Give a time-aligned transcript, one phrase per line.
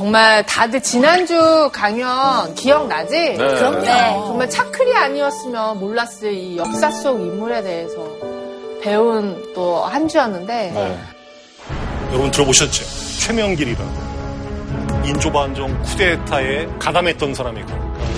[0.00, 3.14] 정말 다들 지난주 강연 기억나지?
[3.16, 3.36] 네.
[3.36, 3.80] 그럼요.
[3.80, 4.12] 네.
[4.26, 8.06] 정말 차클이 아니었으면 몰랐을 이 역사 속 인물에 대해서
[8.82, 10.98] 배운 또 한 주였는데 네.
[12.10, 12.84] 여러분 들어보셨죠?
[13.20, 13.90] 최명길이라고
[15.06, 17.68] 인조반정 쿠데타에 가담했던 사람이고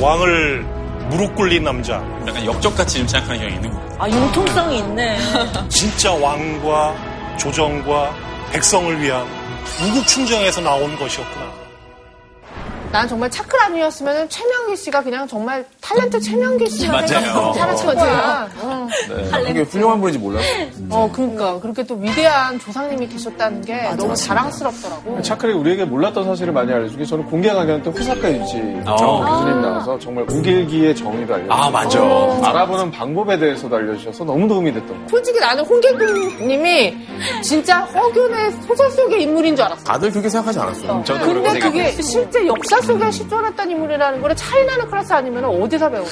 [0.00, 0.62] 왕을
[1.10, 4.02] 무릎 꿇린 남자 약간 역적같이 좀 생각하는 경향이 있는 것 같아요.
[4.02, 5.18] 아, 융통성이 있네.
[5.70, 6.96] 진짜 왕과
[7.38, 8.12] 조정과
[8.50, 9.24] 백성을 위한
[9.86, 11.47] 우국충정에서 나온 것이었구나.
[12.90, 17.06] 난 정말 차클 아니었으면 최명기 씨가 그냥 정말 탤런트 최명기 씨만 맞아요.
[17.06, 18.48] 생각하고 살았을 거야.
[18.62, 18.88] 어.
[19.44, 20.66] 되게 훌륭한 분인지 몰랐어요.
[20.90, 25.20] 어, 그러니까 그렇게 또 위대한 조상님이 계셨다는 게 너무 자랑스럽더라고.
[25.20, 28.56] 차클이 우리에게 몰랐던 사실을 많이 알려주기 저는 공개 강연 때 호사카 유지
[28.86, 29.24] 어.
[29.42, 32.00] 교수님 나와서 정말 우길기의 정의를 알려주고 아, 맞아.
[32.48, 35.08] 알아보는 방법에 대해서도 알려주셔서 너무 도움이 됐던 것 같아요.
[35.10, 36.96] 솔직히 나는 홍길동님이
[37.42, 39.84] 진짜 허균의 소설 속의 인물인 줄 알았어.
[39.84, 41.02] 다들 그렇게 생각하지 않았어요.
[41.04, 41.60] 저도 근데 그게
[41.92, 42.02] 생각해요.
[42.02, 46.08] 실제 역사 속에 실존했던 인물이라는 거를 차이나는 클래스 아니면 어디서 배우나?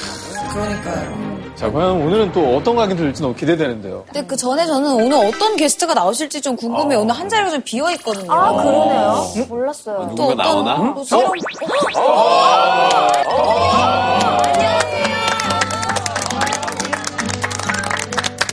[1.55, 4.03] 자, 과연 오늘은 또 어떤 강의 들을지 너무 기대되는데요.
[4.05, 6.99] 근데 그 전에 저는 오늘 어떤 게스트가 나오실지 좀 궁금해요.
[7.01, 8.31] 오늘 한 자리가 좀 비어 있거든요.
[8.31, 9.25] 아, 그러네요.
[9.49, 10.13] 몰랐어요.
[10.15, 10.73] 또 누군가 나오나?
[10.73, 11.31] 어떤 또 새로운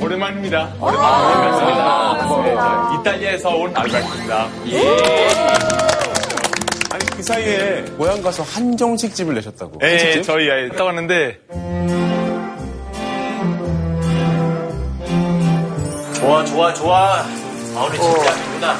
[0.01, 0.73] 오랜만입니다.
[0.81, 2.43] 오랜만입니다.
[2.43, 3.73] 네, 저 이탈리아에서 온.
[3.77, 3.99] 아니 그
[7.25, 9.79] 사이에 모양 가서 한정식 집을 내셨다고.
[9.79, 10.23] 네, 한식집?
[10.25, 11.39] 저희 아이 갔다 왔는데
[16.17, 17.25] 좋아, 좋아, 좋아.
[17.77, 18.77] 아, 우리 진짜 아닙니다.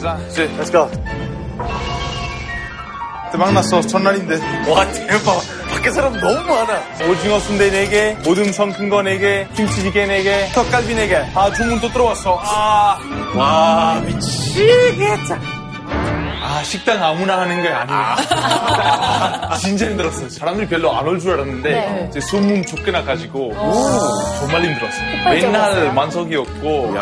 [0.00, 0.90] 자 이제 Let's go.
[3.32, 4.36] 대박 났어 첫날인데
[4.70, 5.40] 와, 대박.
[5.70, 6.80] 밖에 사람 너무 많아.
[7.10, 11.36] 오징어 순대 4개, 모듬성 큰 거 4개, 김치찌개 4개, 턱갈비 4개.
[11.36, 12.38] 아 주문 또 들어왔어.
[12.42, 12.98] 아,
[13.34, 15.63] 와, 미치겠다.
[16.46, 18.16] 아 식당 아무나 하는 게 아니에요.
[19.56, 20.28] 진짜 힘들었어요.
[20.28, 22.06] 사람들이 별로 안 올 줄 알았는데 네.
[22.10, 23.52] 이제 소문 쫓겨나 가지고
[24.40, 25.24] 정말 힘들었어요.
[25.30, 26.94] 맨날 만석이었고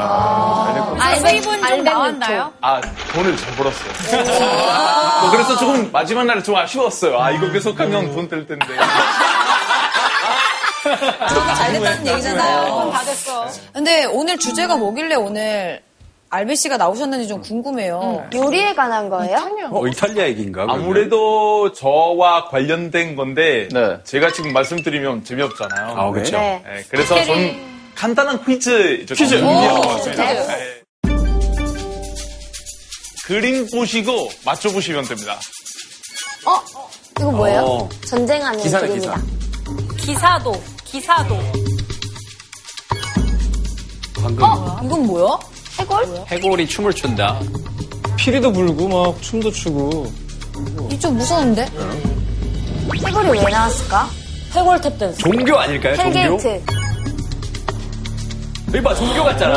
[1.00, 2.52] 알베이본 좀 나왔나요?
[2.60, 2.80] 아
[3.14, 3.92] 돈을 잘 벌었어요.
[5.22, 7.18] 뭐 그래서 조금 마지막 날에 좀 아쉬웠어요.
[7.20, 8.66] 아 이거 계속하면 돈 될 텐데.
[11.56, 12.90] 잘 됐다는 얘기잖아요.
[12.92, 13.46] 다 됐어.
[13.72, 15.80] 근데 오늘 주제가 뭐길래 오늘
[16.32, 18.26] 알베 씨가 나오셨는지 좀 궁금해요.
[18.34, 19.36] 요리에 관한 거예요?
[19.70, 20.62] 어, 이탈리아 얘기인가?
[20.64, 20.82] 그러면?
[20.82, 23.98] 아무래도 저와 관련된 건데 네.
[24.04, 25.94] 제가 지금 말씀드리면 재미없잖아요.
[25.94, 26.38] 아, 그렇죠.
[26.38, 26.62] 네.
[26.64, 27.54] 네, 그래서 저는
[27.94, 30.24] 간단한 퀴즈 퀴즈 준비해봤습니다.
[30.24, 30.82] 네.
[33.26, 35.38] 그림 보시고 맞춰보시면 됩니다.
[36.46, 36.88] 어?
[37.20, 37.60] 이거 뭐예요?
[37.60, 37.88] 어.
[38.06, 39.22] 전쟁하는 기사네, 그림이다.
[39.98, 41.36] 기사 도, 기사도.
[44.14, 45.51] 방금 이건 뭐야?
[45.82, 46.24] 해골?
[46.28, 47.40] 해골이 춤을 춘다.
[48.16, 50.12] 피리도 불고 막 춤도 추고
[50.90, 51.66] 이좀 무서운데?
[53.04, 54.08] 해골이 왜 나왔을까?
[54.54, 55.18] 해골 탭 댄스.
[55.18, 55.96] 종교 아닐까요?
[55.96, 56.18] 종교?
[56.18, 56.62] hell gate.
[58.68, 59.54] 여기 봐, 종교 같잖아.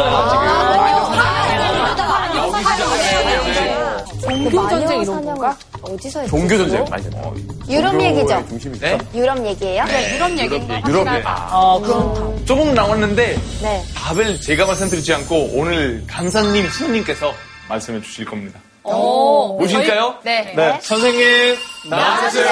[4.22, 5.58] 종교 전쟁 이런 건가?
[5.82, 6.32] 어디서 했지?
[6.32, 7.32] 종교 전쟁 많이 됐다.
[7.70, 8.46] 유럽 얘기죠?
[8.80, 8.98] 네?
[9.14, 9.86] 유럽 얘기예요?
[9.86, 10.82] 네, 유럽 얘기인가?
[10.88, 11.24] 유럽 얘기.
[11.26, 13.84] 아, 그럼 조금 나왔는데 네.
[13.96, 17.34] 답을 제가 말씀드리지 않고 오늘 간사님 신님께서
[17.70, 18.60] 말씀해 주실 겁니다.
[18.84, 19.58] 오.
[19.58, 20.16] 보실까요?
[20.24, 20.54] 네.
[20.56, 20.80] 네.
[20.82, 21.56] 선생님
[21.90, 22.46] 나와주세요.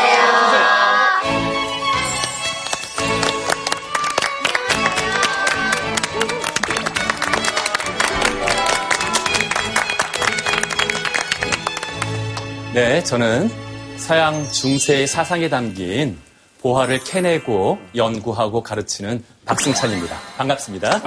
[12.73, 13.51] 네, 저는
[13.97, 16.17] 서양 중세의 사상에 담긴
[16.59, 20.17] 보화를 캐내고 연구하고 가르치는 박승찬입니다.
[20.38, 21.01] 반갑습니다.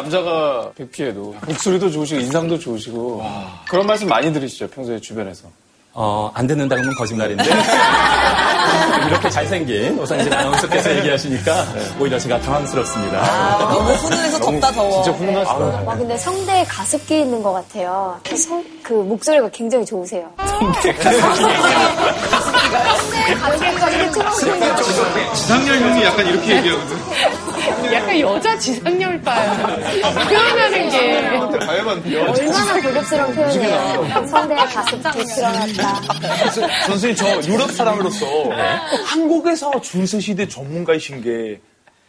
[0.00, 3.22] 남자가 뵙기에도 목소리도 좋으시고 인상도 좋으시고
[3.68, 5.48] 그런 말씀 많이 들으시죠 평소에 주변에서
[5.92, 7.42] 어, 안 듣는다 그러면 거짓말인데.
[9.08, 11.66] 이렇게 잘생긴 오상진 아나운서께서 얘기하시니까
[11.98, 13.58] 오히려 제가 당황스럽습니다.
[13.58, 15.02] 너무 훈훈해서 덥다 더워.
[15.02, 18.20] 진짜 훈훈하시다 와, 근데 성대에 가습기 있는 것 같아요.
[18.36, 20.30] 성, 그 목소리가 굉장히 좋으세요.
[20.46, 21.50] 성대 가습기가
[23.90, 26.96] 이렇게 틀어오는 지상렬 형이 약간 이렇게 얘기하거든
[28.18, 28.20] 요.
[28.20, 29.66] 약간 여자 지상렬바야.
[30.28, 31.28] 표현하는 게.
[32.18, 34.26] 얼마나 고급스러운 표현이에요.
[34.26, 36.02] 성대에 가습기 틀어놨다.
[36.86, 38.26] 선생님 저 유럽 사람으로서
[39.04, 41.60] 한국에서 중세 시대 전문가이신 게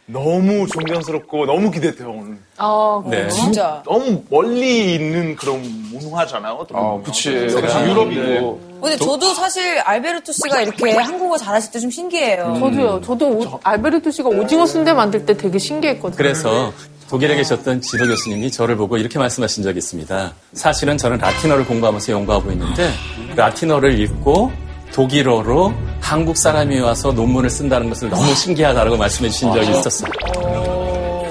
[0.06, 2.36] 너무 존경스럽고 너무 기대돼요 오늘.
[2.58, 3.28] 어, 네.
[3.28, 3.82] 진짜.
[3.86, 5.62] 너무 멀리 있는 그런
[5.92, 6.54] 문화잖아요.
[6.54, 7.02] 어떻게 아, 보면.
[7.04, 7.30] 그치.
[7.30, 8.60] 그래서 유럽이고.
[8.82, 12.56] 근데 저도 사실 알베르토 씨가 이렇게 한국어 잘하실 때 좀 신기해요.
[12.58, 13.00] 저도요.
[13.02, 16.16] 저도 오- 알베르토 씨가 오징어 순대 만들 때 되게 신기했거든요.
[16.16, 16.72] 그래서
[17.08, 20.32] 독일에 계셨던 지도 교수님이 저를 보고 이렇게 말씀하신 적이 있습니다.
[20.54, 22.90] 사실은 저는 라틴어를 공부하면서 연구하고 있는데
[23.36, 24.50] 라틴어를 읽고
[24.92, 30.10] 독일어로 한국 사람이 와서 논문을 쓴다는 것을 너무 신기하다고 말씀해 주신 적이 있었어요.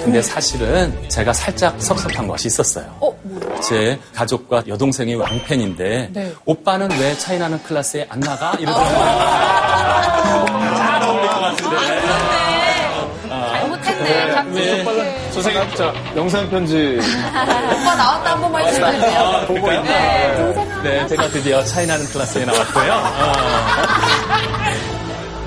[0.02, 2.84] 근데 사실은 제가 살짝 섭섭한 것이 있었어요.
[3.62, 6.34] 제 가족과 여동생이 왕팬인데 네.
[6.44, 8.52] 오빠는 왜 차이나는 클래스에 안 나가?
[8.58, 8.98] 이러더라고요.
[10.76, 11.76] 잘 어울릴 것 같은데.
[13.28, 14.34] 잘못했네.
[14.84, 15.32] 갑자기.
[15.32, 16.98] 선생님, 자, 영상 편지.
[16.98, 19.44] 오빠 나왔다 한 번만 해주세요.
[19.46, 20.61] 보고 있나?
[20.82, 22.92] 네, 제가 드디어 차이나는 클래스에 나왔고요.
[22.92, 23.32] 어.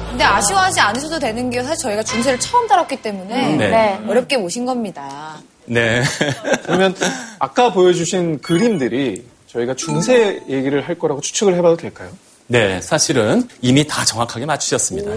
[0.10, 3.70] 근데 아쉬워하지 않으셔도 되는 게 사실 저희가 중세를 처음 다뤘기 때문에 네.
[3.70, 4.00] 네.
[4.08, 5.36] 어렵게 모신 겁니다.
[5.66, 6.04] 네.
[6.64, 6.96] 그러면
[7.40, 12.10] 아까 보여주신 그림들이 저희가 중세 얘기를 할 거라고 추측을 해봐도 될까요?
[12.48, 15.12] 네, 사실은 이미 다 정확하게 맞추셨습니다.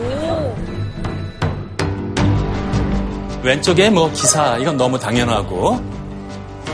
[3.43, 5.81] 왼쪽에 뭐 기사, 이건 너무 당연하고,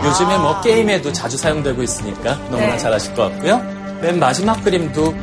[0.05, 2.79] 요즘에 뭐 게임에도 자주 사용되고 있으니까 너무나 네.
[2.79, 3.61] 잘 아실 것 같고요.
[4.01, 5.15] 맨 마지막 그림도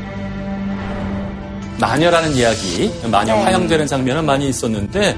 [1.80, 3.44] 마녀라는 이야기, 마녀 네.
[3.44, 5.18] 화형되는 장면은 많이 있었는데,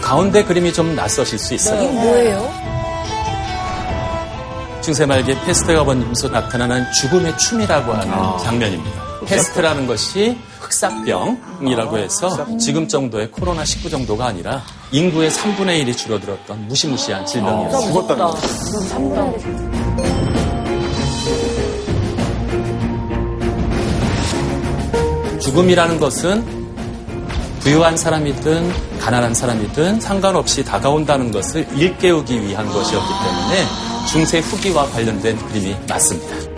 [0.00, 1.90] 가운데 그림이 좀 낯서실 수 있어요.
[1.90, 2.61] 뭐예요?
[4.82, 9.02] 중세 말기에 페스트가 번지면서 나타나는 죽음의 춤이라고 하는 장면입니다.
[9.24, 17.86] 페스트라는 것이 흑사병이라고 해서 지금 정도의 코로나19 정도가 아니라 인구의 3분의 1이 줄어들었던 무시무시한 질병이었어요.
[17.86, 18.36] 죽었다는 거.
[25.40, 26.62] 죽음이라는 것은
[27.60, 35.76] 부유한 사람이든 가난한 사람이든 상관없이 다가온다는 것을 일깨우기 위한 것이었기 때문에 중세 후기와 관련된 그림이
[35.88, 36.52] 맞습니다.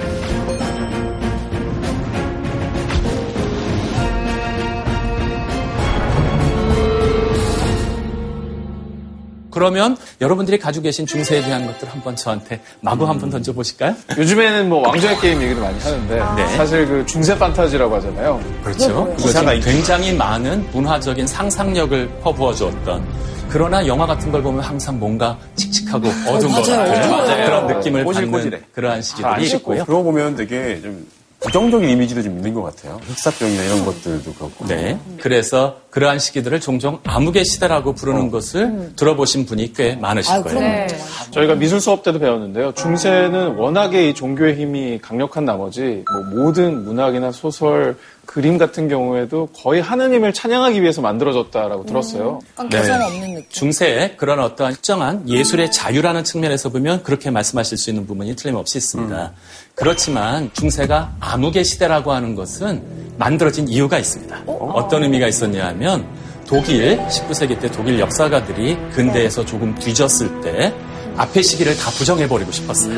[9.55, 13.94] 그러면 여러분들이 가지고 계신 중세에 대한 것들 한번 저한테 마구 한번 던져보실까요?
[14.19, 16.56] 요즘에는 뭐 왕좌의 게임 얘기도 많이 하는데 네.
[16.56, 18.41] 사실 그 중세 판타지라고 하잖아요.
[18.64, 19.14] 그렇죠.
[19.17, 26.09] 그것이 굉장히 많은 문화적인 상상력을 퍼부어 주었던 그러나 영화 같은 걸 보면 항상 뭔가 칙칙하고
[26.29, 26.91] 어두운 것 맞아요.
[26.93, 27.45] 같은 맞아요.
[27.47, 28.51] 그런 느낌을 꼬질꼬질해.
[28.51, 29.85] 받는 그러한 시기들이 있고요.
[29.85, 31.06] 그러고 보면 되게 좀
[31.44, 32.99] 부정적인 이미지도 좀 있는 것 같아요.
[33.06, 34.67] 흑사병이나 이런 것들도 그렇고.
[34.67, 34.99] 네.
[35.20, 40.58] 그래서 그러한 시기들을 종종 암흑의 시대라고 부르는 것을 들어보신 분이 꽤 많으실 아, 거예요.
[40.58, 41.00] 그럼
[41.31, 42.73] 저희가 미술 수업 때도 배웠는데요.
[42.75, 47.96] 중세는 워낙에 이 종교의 힘이 강력한 나머지 뭐 모든 문학이나 소설,
[48.26, 52.41] 그림 같은 경우에도 거의 하느님을 찬양하기 위해서 만들어졌다라고 들었어요.
[52.52, 52.79] 약간 네.
[52.81, 53.44] 개성 없는 느낌.
[53.50, 59.32] 중세에 그런 어떤 특정한 예술의 자유라는 측면에서 보면 그렇게 말씀하실 수 있는 부분이 틀림없이 있습니다.
[59.75, 62.82] 그렇지만 중세가 암흑의 시대라고 하는 것은
[63.19, 64.43] 만들어진 이유가 있습니다.
[64.47, 66.06] 어 떤 의미가 있었냐 하면
[66.47, 70.75] 독일 19세기 때 독일 역사가들이 근대에서 조금 뒤졌을 때
[71.17, 72.94] 앞의 시기를 다 부정해버리고 싶었어요.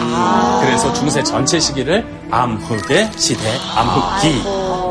[0.60, 3.42] 그래서 중세 전체 시기를 암흑의 시대,
[3.76, 4.42] 암흑기,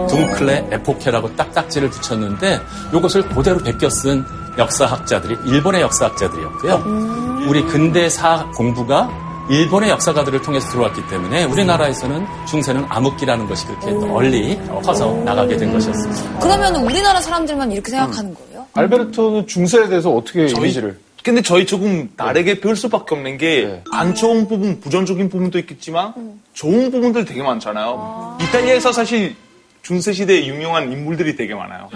[0.09, 2.61] 둥클레 에포케라고 딱딱지를 붙였는데
[2.95, 4.23] 이것을 그대로 베껴 쓴
[4.57, 7.45] 역사학자들이 일본의 역사학자들이었고요.
[7.49, 9.09] 우리 근대 사 공부가
[9.49, 16.39] 일본의 역사가들을 통해서 들어왔기 때문에 우리나라에서는 중세는 암흑기라는 것이 그렇게 널리 퍼져 나가게 된 것이었습니다.
[16.39, 18.65] 그러면 우리나라 사람들만 이렇게 생각하는 거예요?
[18.73, 20.99] 알베르토는 중세에 대해서 어떻게 이미지를?
[21.23, 26.13] 근데 저희 조금 다르게 배울 수밖에 없는 게 안 좋은 부분, 부정적인 부분도 있겠지만
[26.53, 28.37] 좋은 부분들 되게 많잖아요.
[28.41, 29.35] 이탈리아에서 사실
[29.81, 31.89] 중세 시대에 유명한 인물들이 되게 많아요.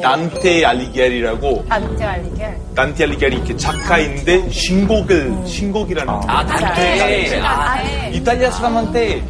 [0.00, 1.64] 단테 알리게리라고.
[1.68, 2.56] 단테 알리게.
[2.74, 7.40] 단테 알리게리 이렇게 작가인데 신곡을 신곡이라는 아, 단테.
[7.40, 9.22] 아, 이탈리아 사람한테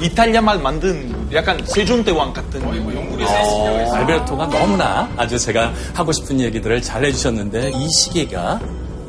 [0.00, 7.04] 이탈리아 말 만든 약간 세종대왕 같은 어, 알베르토가 너무나 아주 제가 하고 싶은 얘기들을 잘
[7.04, 8.60] 해주셨는데 이 시기가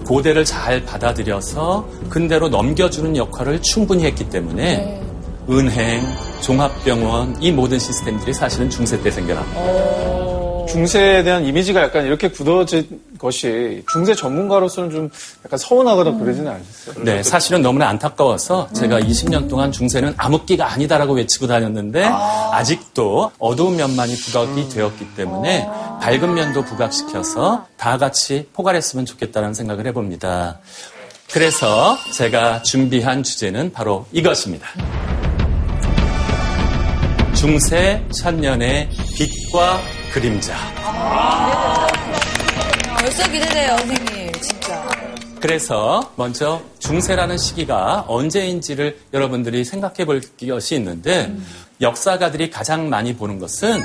[0.06, 5.02] 고대를 잘 받아들여서 근대로 넘겨주는 역할을 충분히 했기 때문에
[5.50, 6.04] 은행,
[6.42, 10.39] 종합병원 이 모든 시스템들이 사실은 중세 때 생겨납니다.
[10.70, 15.10] 중세에 대한 이미지가 약간 이렇게 굳어진 것이 중세 전문가로서는 좀
[15.44, 17.04] 약간 서운하거나 그러지는 않으셨어요?
[17.04, 22.64] 네, 사실은 너무나 안타까워서 제가 20년 동안 중세는 암흑기가 아니다라고 외치고 다녔는데 아.
[22.64, 25.68] 직도 어두운 면만이 부각이 되었기 때문에
[26.02, 30.60] 밝은 면도 부각시켜서 다 같이 포괄했으면 좋겠다는 생각을 해봅니다.
[31.32, 34.68] 그래서 제가 준비한 주제는 바로 이것입니다.
[37.36, 39.80] 중세 천년의 빛과
[40.12, 40.56] 그림자.
[43.00, 44.32] 벌써 기대돼요, 선생님.
[44.42, 44.90] 진짜.
[45.40, 51.34] 그래서 먼저 중세라는 시기가 언제인지를 여러분들이 생각해 볼 것이 있는데
[51.80, 53.82] 역사가들이 가장 많이 보는 것은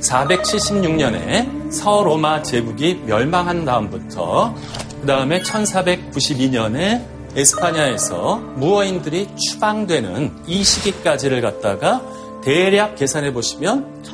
[0.00, 4.54] 476년에 서로마 제국이 멸망한 다음부터
[5.00, 12.00] 그 다음에 1492년에 에스파냐에서 무어인들이 추방되는 이 시기까지를 갖다가
[12.46, 14.04] 대략 계산해 보시면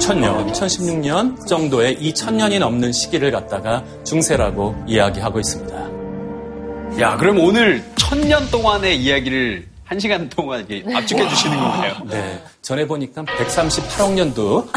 [0.00, 7.00] 천년, 1016년 정도의 이 천년이 넘는 시기를 갖다가 중세라고 이야기하고 있습니다.
[7.00, 11.94] 야, 그럼 오늘 천년 동안의 이야기를 한 시간 동안 이렇게 압축해 주시는 건가요?
[12.10, 12.42] 네.
[12.62, 14.68] 전에 보니까 138억 년도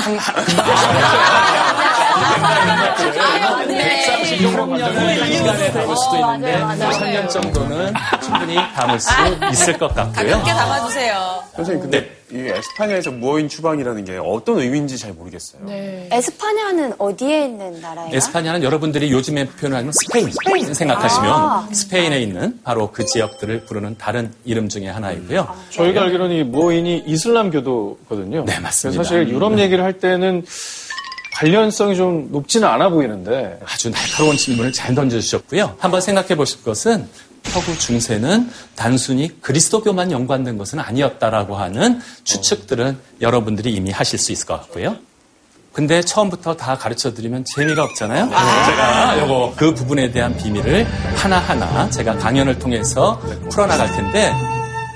[2.16, 4.06] 한, 네.
[4.06, 6.60] 136년을 이 시간에 담을 수도 있는데
[6.94, 7.94] 천년 정도는
[8.24, 9.10] 충분히 담을 수
[9.52, 10.32] 있을 것 같고요.
[10.32, 11.44] 가볍게 담아주세요.
[11.56, 15.62] 선생님, 근데 이 에스파냐에서 무어인 추방이라는 게 어떤 의미인지 잘 모르겠어요.
[16.12, 18.10] 에스파냐는 어디에 있는 나라예요?
[18.14, 21.68] 에스파냐는 여러분들이 요즘에 표현하는 스페인, 생각하시면 아.
[21.72, 25.48] 스페인에 있는 바로 그 지역들을 부르는 다른 이름 중에 하나이고요.
[25.70, 28.46] 저희가 알기로는 이 무어인이 이슬람교도거든요.
[28.46, 29.04] 네, 맞습니다.
[29.04, 30.44] 사실 유럽 얘기를 할 때는
[31.36, 35.76] 관련성이 좀 높지는 않아 보이는데 아주 날카로운 질문을 잘 던져주셨고요.
[35.80, 37.08] 한번 생각해 보실 것은
[37.44, 44.60] 서구 중세는 단순히 그리스도교만 연관된 것은 아니었다라고 하는 추측들은 여러분들이 이미 하실 수 있을 것
[44.62, 44.96] 같고요.
[45.74, 48.30] 근데 처음부터 다 가르쳐 드리면 재미가 없잖아요.
[48.30, 50.86] 제가 요거 그 부분에 대한 비밀을
[51.18, 53.20] 하나하나 제가 강연을 통해서
[53.52, 54.55] 풀어나갈 텐데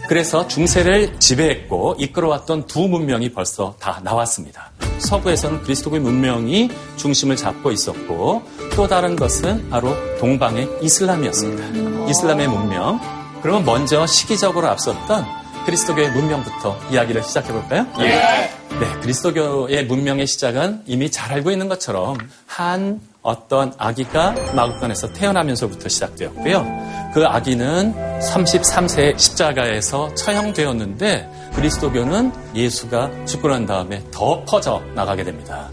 [0.10, 4.72] 그래서 중세를 지배했고 이끌어왔던 두 문명이 벌써 다 나왔습니다.
[4.98, 8.42] 서부에서는 그리스도교의 문명이 중심을 잡고 있었고
[8.76, 12.10] 또 다른 것은 바로 동방의 이슬람이었습니다.
[12.10, 13.00] 이슬람의 문명.
[13.44, 15.28] 그러면 먼저 시기적으로 앞섰던
[15.68, 17.86] 그리스도교의 문명부터 이야기를 시작해 볼까요?
[18.00, 27.12] 네, 그리스도교의 문명의 시작은 이미 잘 알고 있는 것처럼 한 어떤 아기가 마구간에서 태어나면서부터 시작되었고요.
[27.14, 35.70] 그 아기는 33세 십자가에서 처형되었는데 그리스도교는 예수가 죽고 난 다음에 더 퍼져 나가게 됩니다.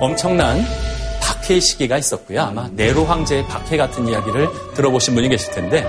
[0.00, 0.64] 엄청난
[1.20, 2.42] 박해의 시기가 있었고요.
[2.42, 5.84] 아마 네로 황제의 박해 같은 이야기를 들어보신 분이 계실 텐데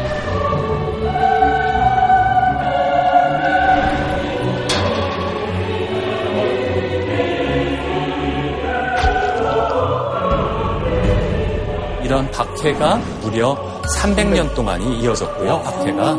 [12.08, 15.62] 이런 박해가 무려 300년 동안이 이어졌고요.
[15.62, 16.18] 박해가.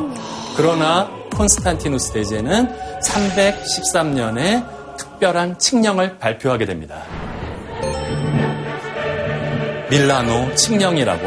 [0.55, 2.69] 그러나 콘스탄티누스 대제는
[3.01, 4.67] 313년에
[4.99, 6.97] 특별한 칙령을 발표하게 됩니다.
[9.89, 11.27] 밀라노 칙령이라고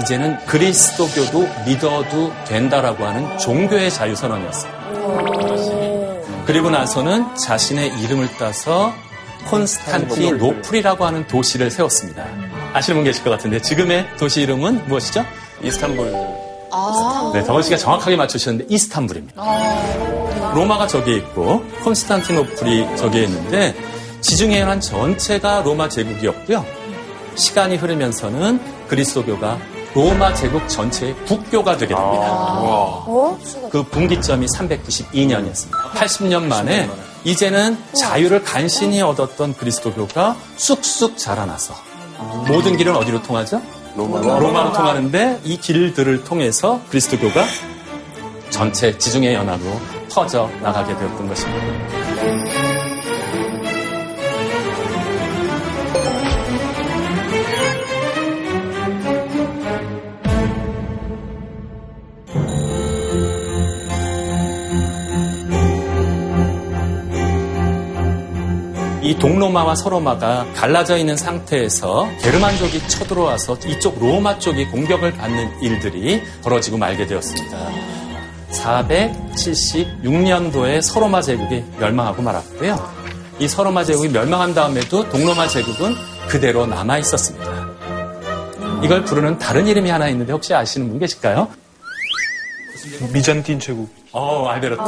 [0.00, 4.72] 이제는 그리스도교도 믿어도 된다라고 하는 종교의 자유선언이었어요.
[6.46, 8.94] 그리고 나서는 자신의 이름을 따서
[9.50, 12.53] 콘스탄티노플이라고 하는 도시를 세웠습니다.
[12.74, 15.24] 아시는 분 계실 것 같은데 지금의 도시 이름은 무엇이죠?
[15.62, 16.10] 이스탄불.
[17.32, 19.42] 네, 덕원 씨가 정확하게 맞추셨는데 이스탄불입니다.
[20.54, 23.74] 로마가 저기에 있고 콘스탄티노플이 저기에 있는데
[24.20, 26.64] 지중해 한 전체가 로마 제국이었고요.
[27.36, 29.56] 시간이 흐르면서는 그리스도교가
[29.94, 32.26] 로마 제국 전체의 국교가 되게 됩니다.
[32.26, 33.38] 어?
[33.70, 35.70] 그 분기점이 392년이었습니다.
[35.94, 36.90] 80년 만에
[37.22, 41.74] 이제는 자유를 간신히 얻었던 그리스도교가 쑥쑥 자라나서
[42.48, 43.60] 모든 길은 어디로 통하죠?
[43.96, 44.40] 로마로.
[44.40, 47.44] 로마로 통하는데 이 길들을 통해서 그리스도교가
[48.50, 49.70] 전체 지중해 연합으로
[50.12, 52.03] 퍼져 나가게 되었던 것입니다.
[69.04, 76.78] 이 동로마와 서로마가 갈라져 있는 상태에서 게르만족이 쳐들어와서 이쪽 로마 쪽이 공격을 받는 일들이 벌어지고
[76.78, 77.68] 말게 되었습니다.
[78.50, 82.94] 476년도에 서로마 제국이 멸망하고 말았고요.
[83.40, 85.94] 이 서로마 제국이 멸망한 다음에도 동로마 제국은
[86.26, 87.68] 그대로 남아 있었습니다.
[88.82, 91.48] 이걸 부르는 다른 이름이 하나 있는데 혹시 아시는 분 계실까요?
[93.12, 93.88] 미잔틴 제국.
[94.12, 94.82] 어, 알베르토.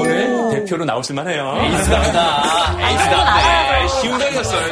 [0.00, 1.56] 오늘 대표로 나오실 만해요.
[1.60, 2.76] 에이스답다.
[2.90, 3.88] 에이스답네.
[4.00, 4.66] 쉬운 거였어요.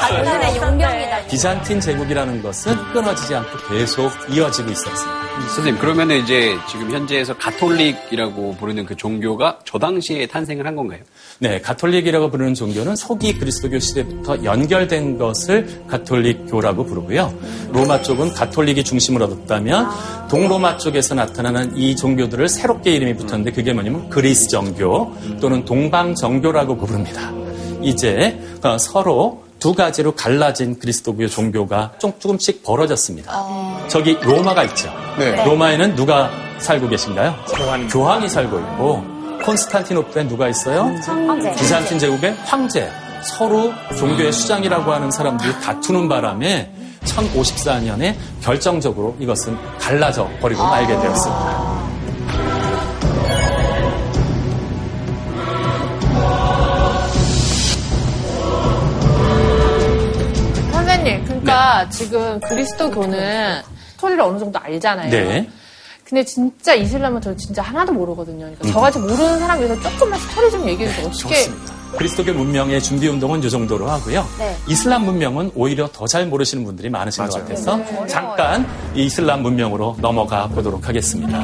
[0.00, 1.26] 장난의 용병이다.
[1.26, 5.24] 비잔틴 제국이라는 것은 끊어지지 않고 계속 이어지고 있었습니다.
[5.54, 11.00] 선생님, 그러면은 이제 지금 현재에서 가톨릭이라고 부르는 그 종교가 저 당시에 탄생을 한 건가요?
[11.40, 17.34] 네, 가톨릭이라고 부르는 종교는 초기 그리스도교 시대부터 연결된 것을 가톨릭교라고 부르고요.
[17.72, 19.88] 로마 쪽은 가톨릭이 중심으로 뒀다면
[20.28, 26.76] 동로마 쪽에서 나타나는 이 종교들을 새롭게 이름이 붙었는데 그게 뭐냐면 그리스 정교 또는 동방 정교라고
[26.76, 27.32] 부릅니다.
[27.82, 33.32] 이제 어, 서로 두 가지로 갈라진 그리스도교 종교가 조금씩 벌어졌습니다.
[33.88, 34.92] 저기 로마가 있죠.
[35.18, 35.44] 네.
[35.44, 37.34] 로마에는 누가 살고 계신가요?
[37.88, 39.13] 교황이 살고 있고
[39.44, 40.90] 콘스탄티노플에 누가 있어요?
[41.06, 41.52] 황제.
[41.52, 42.90] 비산틴 제국의 황제.
[43.22, 46.70] 서로 종교의 수장이라고 하는 사람들이 다투는 바람에
[47.04, 51.74] 1054년에 결정적으로 이것은 갈라져 버리고 말게 되었습니다.
[60.72, 63.62] 선생님, 그러니까 지금 그리스도교는
[64.04, 65.10] 스토리를 어느 정도 알잖아요.
[65.10, 65.48] 네.
[66.14, 68.44] 근데 진짜 이슬람은 저 진짜 하나도 모르거든요.
[68.44, 71.06] 그러니까 저같이 모르는 사람 위해서 조금만 스토리 좀 얘기해 주세요.
[71.08, 71.74] 어떻게 좋습니다.
[71.98, 74.24] 그리스도교 문명의 준비 운동은 이 정도로 하고요.
[74.38, 74.56] 네.
[74.68, 80.46] 이슬람 문명은 오히려 더 잘 모르시는 분들이 많으신 것 같아서 잠깐 이 이슬람 문명으로 넘어가
[80.46, 81.42] 보도록 하겠습니다.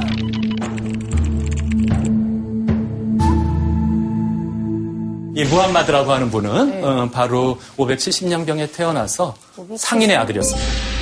[5.34, 9.34] 이 무함마드라고 하는 분은 어, 바로 570년경에 태어나서
[9.76, 10.99] 상인의 아들이었습니다.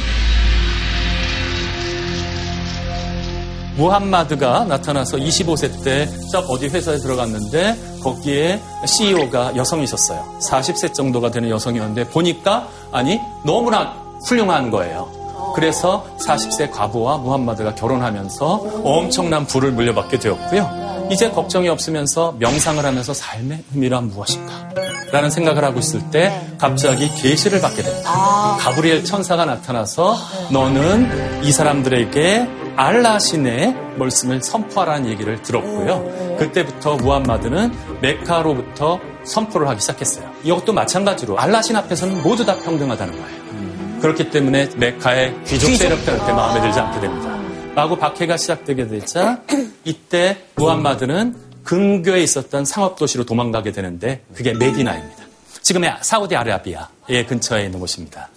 [3.79, 10.39] 무함마드가 나타나서 25세 때 딱 어디 회사에 들어갔는데 거기에 CEO가 여성이셨어요.
[10.43, 13.95] 40세 정도가 되는 여성이었는데 보니까 아니 너무나
[14.27, 15.09] 훌륭한 거예요.
[15.55, 20.98] 그래서 40세 과부와 무함마드가 결혼하면서 엄청난 부를 물려받게 되었고요.
[21.11, 24.69] 이제 걱정이 없으면서 명상을 하면서 삶의 의미란 무엇인가?
[25.11, 28.13] 라는 생각을 하고 있을 때 갑자기 계시를 받게 됩니다.
[28.61, 30.17] 가브리엘 천사가 나타나서
[30.53, 36.37] 너는 이 사람들에게 알라 신의 말씀을 선포하라는 얘기를 들었고요.
[36.39, 37.73] 그때부터 무함마드는
[38.03, 40.31] 메카로부터 선포를 하기 시작했어요.
[40.45, 44.01] 이것도 마찬가지로 알라 신 앞에서는 모두 다 평등하다는 거예요.
[44.01, 47.38] 그렇기 때문에 메카의 귀족 세력들한테 마음에 들지 않게 됩니다.
[47.79, 49.41] 라고 박해가 시작되게 되자
[49.85, 55.23] 이때 무함마드는 근교에 있었던 상업도시로 도망가게 되는데 그게 메디나입니다.
[55.63, 58.31] 지금의 사우디아라비아의 근처에 있는 곳입니다.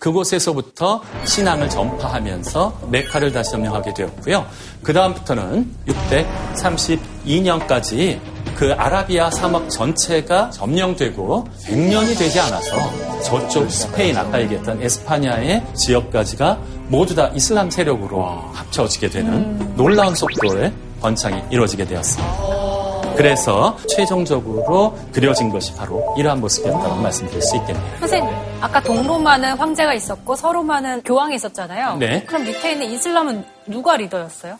[0.00, 4.48] 그곳에서부터 신앙을 전파하면서 메카를 다시 점령하게 되었고요.
[4.82, 8.18] 그 다음부터는 632년까지
[8.56, 17.14] 그 아라비아 사막 전체가 점령되고 100년이 되지 않아서 저쪽 스페인 아까 얘기했던 에스파냐의 지역까지가 모두
[17.14, 23.14] 다 이슬람 세력으로 합쳐지게 되는 놀라운 속도의 번창이 이루어지게 되었습니다.
[23.16, 27.96] 그래서 최종적으로 그려진 것이 바로 이러한 모습이었다고 말씀드릴 수 있겠네요.
[27.98, 31.96] 선생님, 아까 동로마는 황제가 있었고 서로마는 교황이 있었잖아요.
[31.96, 32.24] 네.
[32.24, 34.58] 그럼 밑에 있는 이슬람은 누가 리더였어요?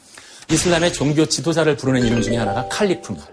[0.50, 3.26] 이슬람의 종교 지도자를 부르는 이름 중에 하나가 칼리프입니다.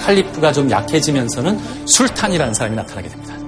[0.00, 3.43] 칼리프가 좀 약해지면서는 술탄이라는 사람이 나타나게 됩니다.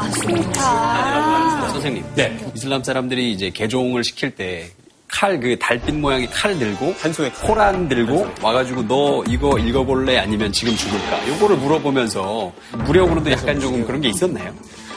[0.00, 1.70] 아, 술탄.
[1.70, 2.04] 선생님.
[2.14, 2.38] 네.
[2.54, 4.70] 이슬람 사람들이 이제 개종을 시킬 때
[5.06, 10.18] 칼, 그 달빛 모양의 칼 들고, 한 손에 코란 들고, 와가지고 너 이거 읽어볼래?
[10.18, 11.28] 아니면 지금 죽을까?
[11.28, 12.52] 요거를 물어보면서
[12.86, 14.54] 무력으로도 약간 조금 그런 게 있었나요?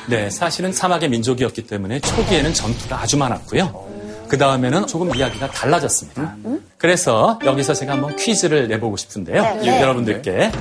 [0.08, 4.04] 네, 사실은 사막의 민족이었기 때문에 초기에는 전투가 아주 많았고요.
[4.28, 6.36] 그 다음에는 조금 이야기가 달라졌습니다.
[6.78, 9.42] 그래서 여기서 제가 한번 퀴즈를 내보고 싶은데요.
[9.62, 9.82] 네.
[9.82, 10.52] 여러분들께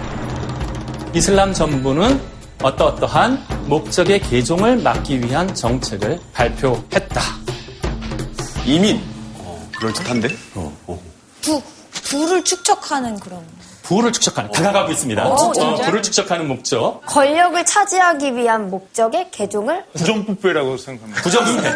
[1.14, 2.20] 이슬람 정부는
[2.62, 7.20] 어떠어떠한 목적의 개종을 막기 위한 정책을 발표했다.
[8.64, 9.00] 이민.
[9.76, 10.28] 그럴듯한데?
[11.42, 11.62] 부,
[12.04, 13.44] 부를 축적하는 그런.
[13.82, 15.26] 부를 축적하는 다가가고 있습니다.
[15.26, 15.74] 어, 어?
[15.82, 17.02] 부를 축적하는 목적.
[17.06, 21.22] 권력을 차지하기 위한 목적의 개종을 부정부패라고 생각합니다.
[21.22, 21.68] 부정부패.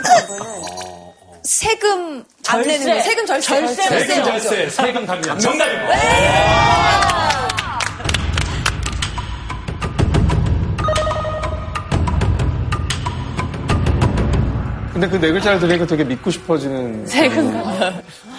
[1.42, 3.02] 세금 안 내는 거.
[3.02, 3.48] 세금 절세.
[3.48, 3.82] 절세.
[4.06, 7.25] 세금 절세, 세금 감면 정답입니다.
[14.96, 17.06] 근데 그 네 글자를 들으니까 되게 믿고 싶어지는.
[17.06, 17.62] 세금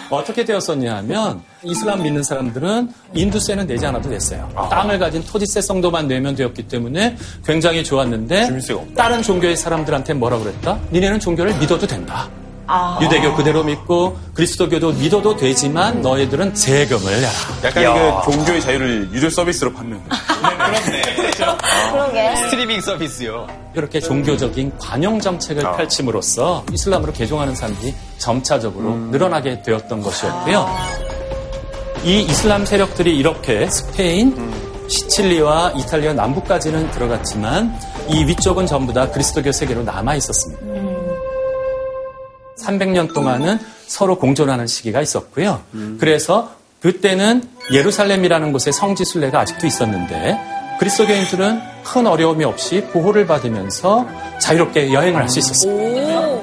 [0.10, 4.50] 어떻게 되었었냐 하면 이슬람 믿는 사람들은 인두세는 내지 않아도 됐어요.
[4.68, 7.16] 땅을 가진 토지세 정도만 내면 되었기 때문에
[7.46, 8.50] 굉장히 좋았는데.
[8.96, 10.80] 다른 종교의 사람들한테 뭐라 그랬다?
[10.92, 12.28] 니네는 종교를 믿어도 된다.
[13.04, 17.30] 유대교 그대로 믿고 그리스도교도 믿어도 되지만 너희들은 세금을 내라.
[17.66, 20.00] 약간 그 종교의 자유를 유저 서비스로 받는.
[20.10, 21.07] 그
[21.96, 22.36] 러게.
[22.36, 23.48] 스트리밍 서비스요.
[23.76, 25.76] 이렇게 종교적인 관용 정책을 아.
[25.78, 30.68] 펼침으로써 이슬람으로 개종하는 사람들이 점차적으로 늘어나게 되었던 것이었고요.
[32.04, 34.36] 이 이슬람 세력들이 이렇게 스페인,
[34.88, 37.78] 시칠리와 이탈리아 남부까지는 들어갔지만
[38.10, 40.62] 이 위쪽은 전부 다 그리스도교 세계로 남아 있었습니다.
[42.64, 45.62] 300년 동안은 서로 공존하는 시기가 있었고요.
[46.00, 50.38] 그래서 그때는 예루살렘이라는 곳에 성지 순례가 아직도 있었는데
[50.80, 54.08] 그리스도교인들은 큰 어려움이 없이 보호를 받으면서
[54.40, 56.42] 자유롭게 여행을 할 수 있었습니다.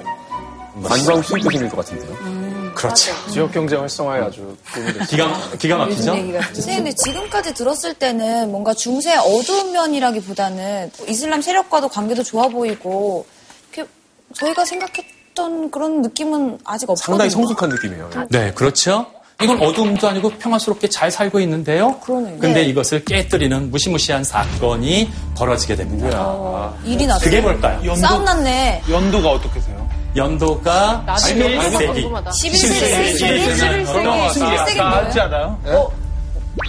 [0.83, 2.75] 관광 생길 것 같은데요.
[2.75, 3.13] 그렇죠.
[3.31, 5.07] 지역 경제 활성화에 아주 도움이 됐죠.
[5.07, 6.03] 기가, 기가 막히죠?
[6.03, 13.27] 선생님, 근데 지금까지 들었을 때는 뭔가 중세의 어두운 면이라기보다는 이슬람 세력과도 관계도 좋아 보이고,
[13.73, 13.89] 이렇게
[14.35, 17.13] 저희가 생각했던 그런 느낌은 아직 없거든요.
[17.15, 18.11] 상당히 성숙한 느낌이에요.
[18.31, 19.07] 네, 그렇죠.
[19.43, 21.99] 이건 어두움도 아니고 평화스럽게 잘 살고 있는데요.
[22.01, 22.39] 그러네요.
[22.39, 22.69] 근데 네.
[22.69, 26.73] 이것을 깨뜨리는 무시무시한 사건이 벌어지게 됩니다.
[26.85, 27.25] 일이 났어요.
[27.25, 27.95] 그게 뭘까요?
[27.97, 28.83] 싸움 났네.
[28.89, 29.89] 연도가 어떻게 세요?
[30.17, 31.95] 연도가 나중에 11세기.
[31.95, 32.31] 궁금하다.
[32.31, 33.19] 11세기.
[33.19, 33.85] 11세기.
[33.85, 35.21] 11세기 나지?
[35.21, 35.59] 않아요?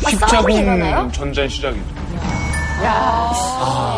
[0.10, 1.10] 십자군 일어나요?
[1.14, 1.84] 전쟁 시작이죠.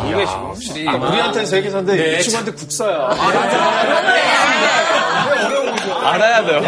[0.07, 3.09] 이게 지금 확실히 우리한테는 세계사인데 네, 이 친구한테 국사야.
[6.13, 6.59] 알아야 돼요.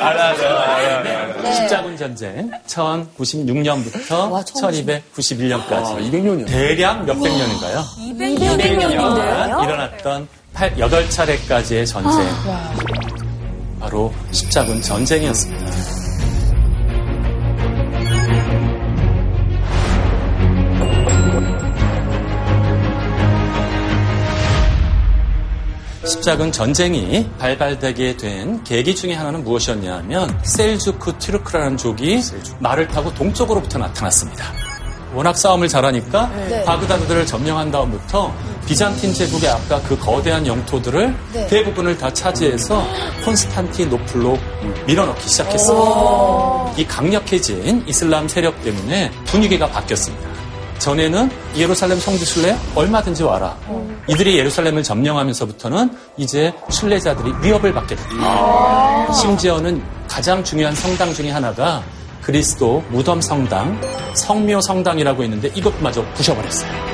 [0.00, 0.48] 알아야 돼요.
[0.58, 1.52] 알아야 돼요.
[1.52, 6.46] 십자군 전쟁 1096년부터 와, 처음 1291년까지 200년이요.
[6.46, 7.82] 대략 몇백 년인가요?
[7.98, 9.64] 200년인데요?
[9.64, 12.26] 일어났던 8, 8차례까지의 전쟁.
[13.80, 15.70] 바로 십자군 전쟁이었습니다.
[26.06, 32.20] 십자군 전쟁이 발발되게 된 계기 중에 하나는 무엇이었냐면 셀주크 튀르크라는 족이
[32.58, 34.52] 말을 타고 동쪽으로부터 나타났습니다.
[35.14, 36.64] 워낙 싸움을 잘하니까 네.
[36.64, 38.34] 바그다드를 점령한 다음부터
[38.66, 41.46] 비잔틴 제국의 아까 그 거대한 영토들을 네.
[41.46, 42.84] 대부분을 다 차지해서
[43.24, 44.36] 콘스탄티노플로
[44.86, 46.74] 밀어넣기 시작했습니다.
[46.76, 50.33] 이 강력해진 이슬람 세력 때문에 분위기가 바뀌었습니다.
[50.84, 53.56] 전에는 예루살렘 성지 순례 얼마든지 와라.
[54.06, 59.12] 이들이 예루살렘을 점령하면서부터는 이제 순례자들이 위협을 받게 됩니다.
[59.14, 61.82] 심지어는 가장 중요한 성당 중에 하나가
[62.20, 63.80] 그리스도 무덤 성당,
[64.14, 66.93] 성묘 성당이라고 있는데 이것마저 부셔버렸어요.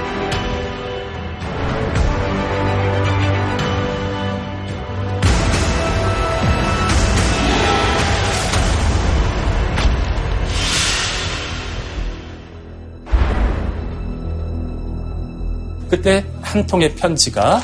[15.90, 17.61] 그때 한 통의 편지가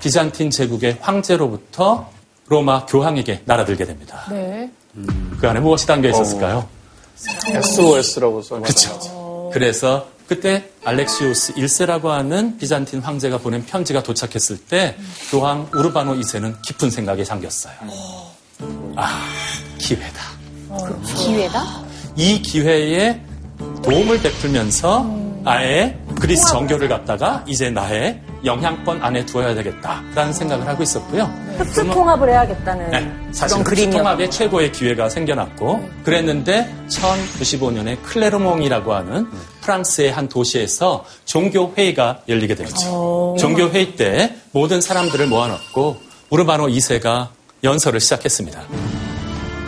[0.00, 2.10] 비잔틴 제국의 황제로부터
[2.48, 4.26] 로마 교황에게 날아들게 됩니다.
[4.28, 4.70] 네.
[5.40, 6.68] 그 안에 무엇이 담겨 있었을까요?
[7.46, 8.98] SOS라고 써있죠.
[8.98, 9.50] 그렇죠.
[9.52, 14.96] 그래서 그때 알렉시우스 1세라고 하는 비잔틴 황제가 보낸 편지가 도착했을 때
[15.30, 17.74] 교황 우르바노 2세는 깊은 생각에 잠겼어요.
[18.96, 19.28] 아,
[19.78, 20.22] 기회다.
[21.16, 21.84] 기회다?
[22.16, 23.20] 이 기회에
[23.82, 25.06] 도움을 베풀면서
[25.44, 31.24] 아예 그리스 정교를 갖다가 이제 나의 영향권 안에 두어야 되겠다라는 생각을 하고 있었고요.
[31.58, 33.90] 흡수 통합을 해야겠다는 네, 사실 흡수.
[33.90, 39.26] 통합의 최고의 기회가 생겨났고 그랬는데 1095년에 클레르몽이라고 하는
[39.62, 43.36] 프랑스의 한 도시에서 종교 회의가 열리게 되죠.
[43.38, 45.96] 종교 회의 때 모든 사람들을 모아놓고
[46.30, 47.28] 우르바노 2세가
[47.62, 48.60] 연설을 시작했습니다.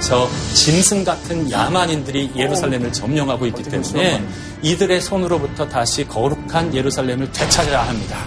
[0.01, 4.23] 저 짐승 같은 야만인들이 예루살렘을 점령하고 있기 때문에
[4.63, 8.19] 이들의 손으로부터 다시 거룩한 예루살렘을 되찾아야 합니다.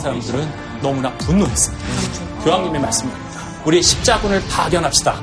[0.00, 0.48] 사람들은
[0.82, 2.42] 너무나 분노했습니다.
[2.44, 3.30] 교황님의 말씀입니다.
[3.64, 5.20] 우리 십자군을 파견합시다.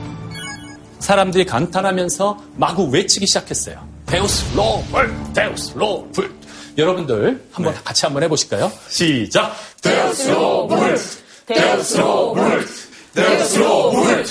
[0.99, 3.85] 사람들이 감탄하면서 마구 외치기 시작했어요.
[4.05, 6.31] Deus lo vult, Deus lo vult.
[6.77, 8.71] 여러분들 한번 같이 한번 해보실까요?
[8.87, 9.55] 시작.
[9.81, 10.99] Deus lo vult,
[11.47, 12.67] 데우스 로불,
[13.13, 14.25] 데우스 로불.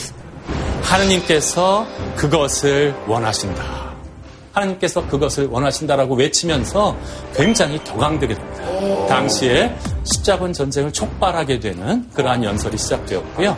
[0.87, 3.87] 하느님께서 그것을 원하신다.
[4.53, 6.97] 하느님께서 그것을 원하신다라고 외치면서
[7.35, 9.07] 굉장히 격앙되게 됩니다.
[9.07, 13.51] 당시에 십자군 전쟁을 촉발하게 되는 그러한 연설이 시작되었고요.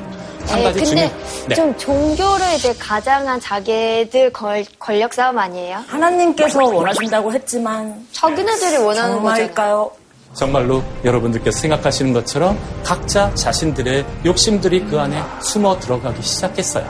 [0.47, 1.11] 한 네, 가지 근데 중요,
[1.49, 1.55] 네.
[1.55, 5.85] 좀 종교를 이제 가장한 자기들 걸, 권력 싸움 아니에요?
[5.87, 9.17] 하나님께서 원하신다고 했지만 자기네들이 원하는 거잖아요.
[9.17, 9.91] 정말일까요?
[10.35, 16.85] 정말로 여러분들께서 생각하시는 것처럼 각자 자신들의 욕심들이 그 안에 숨어 들어가기 시작했어요.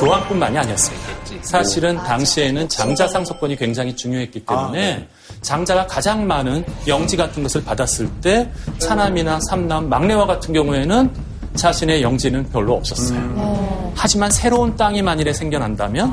[0.00, 1.14] 교황뿐만이 아니었습니다.
[1.42, 5.06] 사실은 당시에는 장자 상속권이 굉장히 중요했기 때문에
[5.42, 11.10] 장자가 가장 많은 영지 같은 것을 받았을 때 차남이나 삼남, 막내와 같은 경우에는
[11.54, 13.92] 자신의 영지는 별로 없었어요.
[13.94, 16.12] 하지만 새로운 땅이 만일에 생겨난다면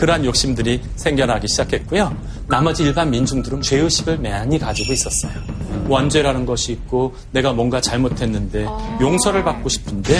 [0.00, 2.16] 그러한 욕심들이 생겨나기 시작했고요.
[2.48, 5.32] 나머지 일반 민중들은 죄의식을 많이 가지고 있었어요.
[5.88, 8.66] 원죄라는 것이 있고 내가 뭔가 잘못했는데
[8.98, 10.18] 용서를 받고 싶은데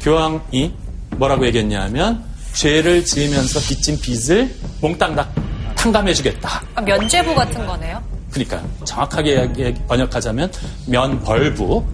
[0.00, 0.72] 교황이
[1.16, 5.28] 뭐라고 얘기했냐면 죄를 지으면서 빚진 빚을 몽땅 다
[5.74, 6.62] 탕감해주겠다.
[6.76, 8.00] 아, 면죄부 같은 거네요.
[8.30, 10.52] 그러니까 정확하게 번역하자면
[10.86, 11.84] 면벌부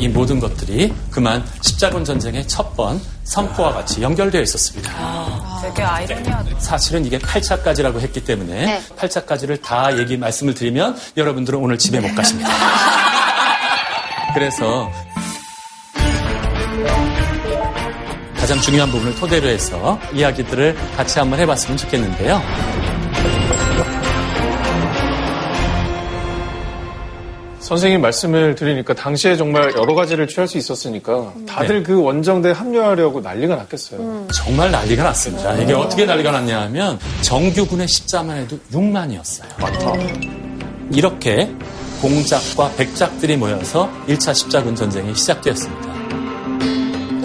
[0.00, 4.90] 이 모든 것들이 그만 십자군 전쟁의 첫 번 선포와 같이 연결되어 있었습니다.
[5.62, 6.58] 되게 아이러니하다.
[6.58, 8.82] 사실은 이게 8차까지라고 했기 때문에 네.
[8.98, 12.50] 8차까지를 다 얘기 말씀을 드리면 여러분들은 오늘 집에 못 가십니다.
[14.34, 14.90] 그래서
[18.36, 22.42] 가장 중요한 부분을 토대로 해서 이야기들을 같이 한번 해봤으면 좋겠는데요.
[27.64, 33.56] 선생님 말씀을 들으니까 당시에 정말 여러 가지를 취할 수 있었으니까 다들 그 원정대에 합류하려고 난리가
[33.56, 34.26] 났겠어요.
[34.34, 35.54] 정말 난리가 났습니다.
[35.54, 39.46] 이게 어떻게 난리가 났냐 하면 정규군의 십자만 해도 6만이었어요.
[40.92, 41.50] 이렇게
[42.02, 45.94] 공작과 백작들이 모여서 1차 십자군 전쟁이 시작되었습니다.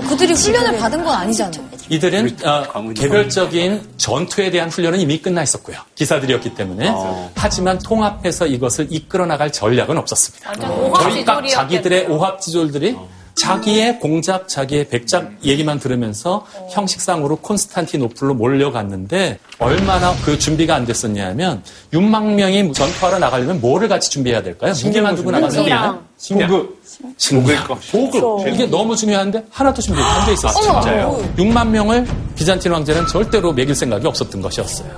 [0.08, 1.69] 그들이 훈련을 받은 건 아니잖아요.
[1.90, 5.78] 이들은 어, 개별적인 전투에 대한 훈련은 이미 끝나 있었고요.
[5.96, 6.92] 기사들이었기 때문에.
[7.36, 10.54] 하지만 통합해서 이것을 이끌어 나갈 전략은 없었습니다.
[10.54, 11.50] 딱 오합지졸이었겠네요.
[11.50, 12.96] 자기들의 오합지졸들이
[13.40, 22.34] 자기의 공작, 자기의 백작 얘기만 들으면서 형식상으로 콘스탄티노플로 몰려갔는데 얼마나 그 준비가 안 됐었냐면 6만
[22.34, 24.74] 명이 전투하러 나가려면 뭐를 같이 준비해야 될까요?
[24.84, 26.80] 무게만 두고 나가서 보급.
[27.18, 28.48] 식량, 보급.
[28.48, 30.82] 이게 너무 중요한데 하나도 준비가 안돼 있었어요.
[30.82, 31.34] 진짜요?
[31.38, 34.90] 6만 명을 비잔틴 황제는 절대로 먹일 생각이 없었던 것이었어요.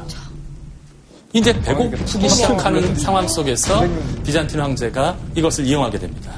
[1.34, 3.86] 이제 배고프기 시작하는 상황 속에서
[4.26, 6.34] 비잔틴 황제가 이것을 이용하게 됩니다.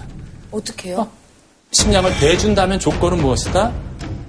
[0.51, 1.07] 어떻게요?
[1.73, 3.71] 식량을 대준다면 조건은 무엇이다?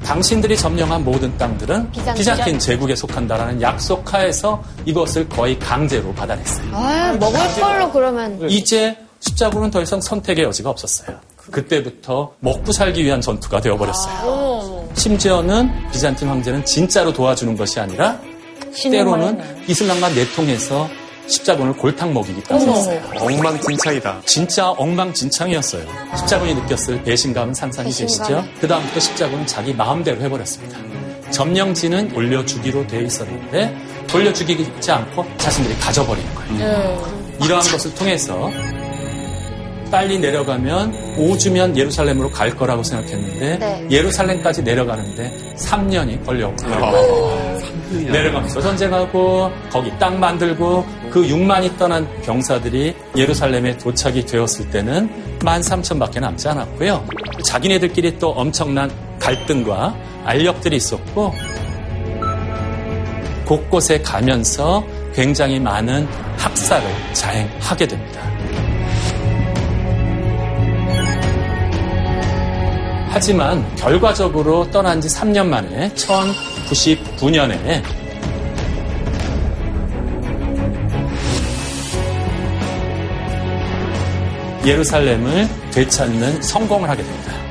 [0.02, 6.66] 당신들이 점령한 모든 땅들은 비잔- 비잔틴 제국에 속한다라는 약속하에서 이것을 거의 강제로 받아냈어요.
[6.72, 11.16] 아, 먹을 걸로 그러면 이제 십자군은 더 이상 선택의 여지가 없었어요.
[11.50, 14.88] 그때부터 먹고 살기 위한 전투가 되어버렸어요.
[14.94, 18.18] 심지어는 비잔틴 황제는 진짜로 도와주는 것이 아니라
[18.82, 20.88] 때로는 이슬람과 내통해서
[21.26, 23.02] 십자군을 골탕 먹이기까지 했어요.
[23.18, 24.22] 엉망진창이다.
[24.26, 25.86] 진짜 엉망진창이었어요.
[26.18, 28.44] 십자군이 느꼈을 배신감은 상상이 되시죠?
[28.60, 30.78] 그 다음부터 십자군은 자기 마음대로 해버렸습니다.
[31.30, 33.74] 점령지는 올려주기로 돼 있었는데
[34.06, 37.24] 돌려주기지 않고 자신들이 가져버리는 거예요.
[37.42, 38.50] 이러한 것을 통해서
[39.90, 43.86] 빨리 내려가면 5주면 예루살렘으로 갈 거라고 생각했는데 네.
[43.90, 46.54] 예루살렘까지 내려가는데 3년이 걸려요.
[47.90, 56.48] 내려가면서 전쟁하고 거기 땅 만들고 그 6만이 떠난 병사들이 예루살렘에 도착이 되었을 때는 13,000밖에 남지
[56.48, 57.04] 않았고요.
[57.44, 59.94] 자기네들끼리 또 엄청난 갈등과
[60.24, 61.32] 알력들이 있었고
[63.44, 68.33] 곳곳에 가면서 굉장히 많은 학살을 자행하게 됩니다.
[73.14, 77.80] 하지만 결과적으로 떠난 지 3년 만에 1099년에
[84.66, 87.43] 예루살렘을 되찾는 성공을 하게 됩니다.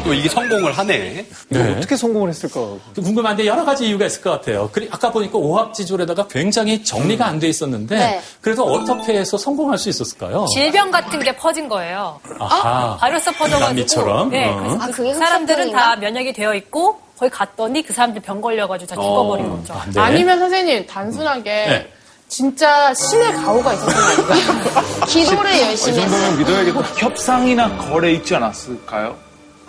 [0.00, 1.26] 와, 또 이게 성공을 하네.
[1.48, 1.74] 네.
[1.76, 2.60] 어떻게 성공을 했을까?
[2.94, 4.68] 궁금한데 여러 가지 이유가 있을 것 같아요.
[4.72, 8.20] 그리- 아까 보니까 오합지졸에다가 굉장히 정리가 안 돼 있었는데 네.
[8.40, 10.46] 그래서 어떻게 해서 성공할 수 있었을까요?
[10.54, 12.20] 질병 같은 게 퍼진 거예요.
[12.38, 12.96] 아하.
[12.98, 13.64] 바이러스 퍼져가지고.
[13.66, 14.30] 남미처럼?
[14.30, 14.56] 네, 어.
[14.60, 15.72] 그래서 아, 그 사람들은?
[15.72, 19.74] 다 면역이 되어 있고 거기 갔더니 그 사람들 병 걸려가지고 다 죽어버린 거죠.
[19.74, 20.00] 아, 네.
[20.00, 21.92] 아니면 선생님 단순하게 네.
[22.28, 23.94] 진짜 신의 가호가 있었던
[24.26, 25.04] 거예요.
[25.08, 26.10] 기도를 이 열심히 했어요.
[26.10, 26.80] 정도면 믿어야겠다.
[27.04, 29.16] 협상이나 거래 있지 않았을까요?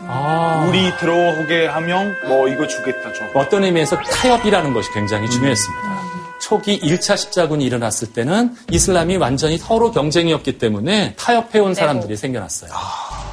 [0.07, 0.65] 아.
[0.67, 3.39] 우리 들어오게 하면 뭐 이거 주겠다 저.
[3.39, 6.01] 어떤 의미에서 타협이라는 것이 굉장히 중요했습니다.
[6.39, 12.71] 초기 1차 십자군이 일어났을 때는 이슬람이 완전히 서로 경쟁이었기 때문에 타협해온 사람들이 생겨났어요.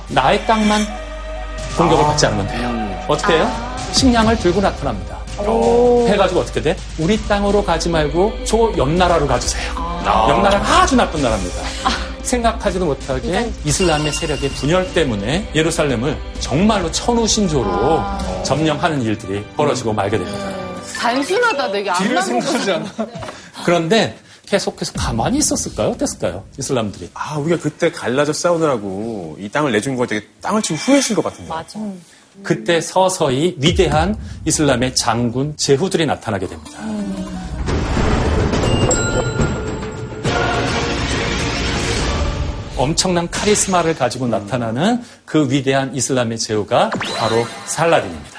[0.08, 0.82] 나의 땅만
[1.76, 3.04] 공격을 받지 않으면 돼요.
[3.08, 3.50] 어떻게 해요?
[3.92, 5.16] 식량을 들고 나타납니다.
[6.08, 6.76] 해가지고 어떻게 돼?
[6.98, 9.72] 우리 땅으로 가지 말고 저 옆 나라로 가주세요.
[10.28, 11.62] 옆 나라가 아주 나쁜 나라입니다.
[12.28, 18.02] 생각하지도 못하게 이슬람의 세력의 분열 때문에 예루살렘을 정말로 천우신조로
[18.44, 20.38] 점령하는 일들이 벌어지고 말게 됩니다.
[20.98, 22.94] 단순하다 되게 안 뒤를 생각하지 않아.
[23.64, 25.90] 그런데 계속해서 가만히 있었을까요?
[25.90, 26.44] 어땠을까요?
[26.58, 27.10] 이슬람들이.
[27.14, 31.48] 아, 우리가 그때 갈라져 싸우느라고 이 땅을 내준 거 되게 땅을 치고 후회하신 것 같은데.
[31.50, 31.78] 맞아.
[32.42, 36.78] 그때 서서히 위대한 이슬람의 장군 제후들이 나타나게 됩니다.
[42.78, 48.38] 엄청난 카리스마를 가지고 나타나는 그 위대한 이슬람의 제후가 바로 살라딘입니다.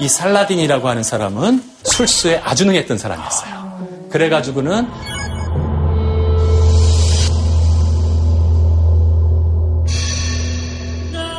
[0.00, 4.08] 이 살라딘이라고 하는 사람은 술수에 아주 능했던 사람이었어요.
[4.10, 4.86] 그래가지고는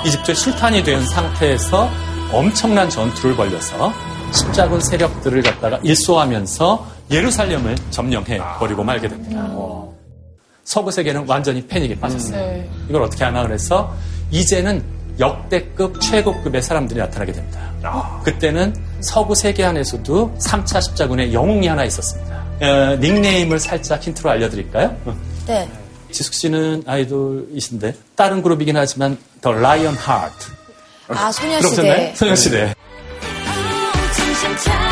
[0.06, 1.90] 이집트의 술탄이 된 상태에서
[2.32, 3.94] 엄청난 전투를 벌여서
[4.32, 9.48] 십자군 세력들을 갖다가 일소하면서 예루살렘을 점령해 버리고 말게 됩니다.
[10.64, 12.38] 서구 세계는 완전히 패닉에 빠졌어요.
[12.38, 12.70] 네.
[12.90, 13.94] 이걸 어떻게 하나 그래서
[14.30, 14.84] 이제는
[15.20, 17.60] 역대급 최고급의 사람들이 나타나게 됩니다.
[18.24, 22.44] 그때는 서구 세계 안에서도 3차 십자군의 영웅이 하나 있었습니다.
[22.62, 24.96] 어, 닉네임을 살짝 힌트로 알려드릴까요?
[25.48, 25.70] 네.
[26.12, 30.52] 지숙 씨는 아이돌이신데 다른 그룹이긴 하지만 더 라이언 하트.
[31.08, 32.16] 아, 들어보셨나요?
[32.16, 32.74] 소녀시대.
[32.74, 34.89] 소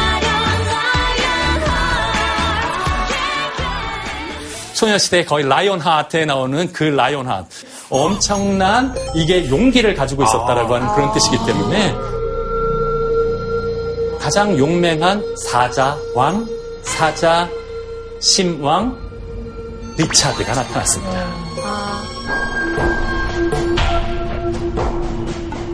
[4.78, 7.66] 소녀시대 거의 라이언 하트에 나오는 그 라이언 하트.
[7.90, 11.96] 엄청난 이게 용기를 가지고 있었다라고 하는 그런 뜻이기 때문에
[14.20, 16.46] 가장 용맹한 사자 왕,
[16.84, 17.50] 사자
[18.22, 18.96] 심왕
[19.98, 21.26] 리차드가 나타났습니다.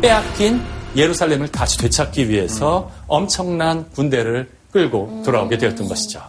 [0.01, 0.61] 빼앗긴
[0.95, 6.21] 예루살렘을 다시 되찾기 위해서 엄청난 군대를 끌고 돌아오게 되었던 것이죠.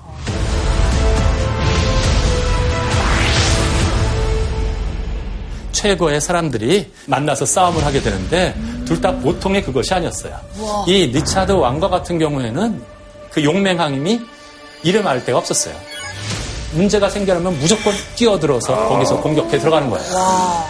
[5.84, 8.54] 최고의 사람들이 만나서 싸움을 하게 되는데
[8.86, 10.34] 둘 다 보통의 그것이 아니었어요.
[10.58, 10.84] 우와.
[10.88, 12.82] 이 리차드 왕과 같은 경우에는
[13.30, 14.18] 그 용맹함이
[14.82, 15.74] 이름 알 데가 없었어요.
[16.72, 20.14] 문제가 생겨나면 무조건 뛰어들어서 거기서 공격해 들어가는 거예요.
[20.16, 20.64] 와.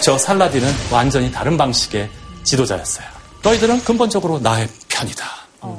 [0.00, 2.10] 저 살라딘은 완전히 다른 방식의
[2.44, 3.06] 지도자였어요.
[3.42, 5.24] 너희들은 근본적으로 나의 편이다.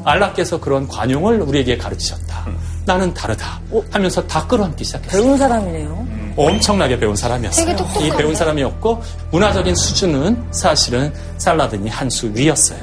[0.04, 2.48] 알라께서 그런 관용을 우리에게 가르치셨다.
[2.86, 3.60] 나는 다르다.
[3.92, 5.22] 하면서 다 끌어안기 시작했어요.
[5.22, 6.08] 배운 사람이네요.
[6.36, 7.76] 엄청나게 배운 사람이었어요.
[8.02, 12.80] 이 배운 사람이었고 문화적인 수준은 사실은 살라딘이 한 수 위였어요.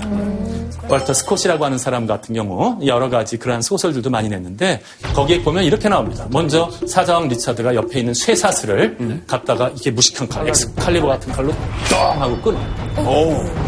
[0.89, 4.83] 월터 스콧이라고 하는 사람 같은 경우 여러 가지 그러한 소설들도 많이 냈는데
[5.15, 6.27] 거기에 보면 이렇게 나옵니다.
[6.31, 11.53] 먼저 사자왕 리차드가 옆에 있는 쇠사슬을 갖다가 이렇게 무식한 칼, 엑스칼리버 같은 칼로
[11.89, 12.59] 똥 하고 끊어.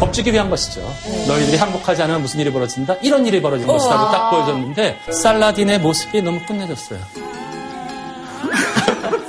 [0.00, 0.80] 겁주기 위한 것이죠.
[1.28, 2.94] 너희들이 항복하지 않으면 무슨 일이 벌어진다?
[3.02, 6.98] 이런 일이 벌어진 것이라고 딱 보여줬는데 살라딘의 모습이 너무 끝내줬어요.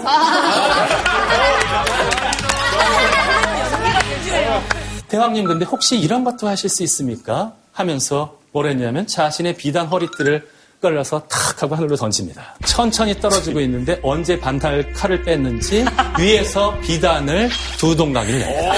[5.07, 7.53] 대왕님 근데 혹시 이런 것도 하실 수 있습니까?
[7.71, 10.47] 하면서 뭘 했냐면 자신의 비단 허리띠를
[10.81, 12.55] 끌어서 탁 하고 하늘로 던집니다.
[12.65, 15.85] 천천히 떨어지고 있는데 언제 반달 칼을 뺐는지
[16.19, 18.73] 위에서 비단을 두 동강이를 냅니다.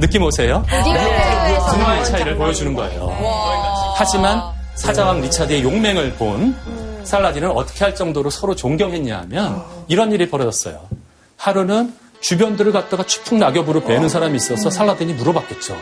[0.00, 0.64] 느낌 오세요?
[1.70, 3.16] 분화의 차이를 보여주는 거예요.
[3.96, 4.42] 하지만
[4.76, 6.56] 사자왕 리차드의 용맹을 본
[7.04, 10.80] 살라딘은 어떻게 할 정도로 서로 존경했냐 하면 이런 일이 벌어졌어요.
[11.36, 15.76] 하루는 주변들을 갖다가 추풍 낙엽으로 베는 사람이 있어서 살라딘이 물어봤겠죠.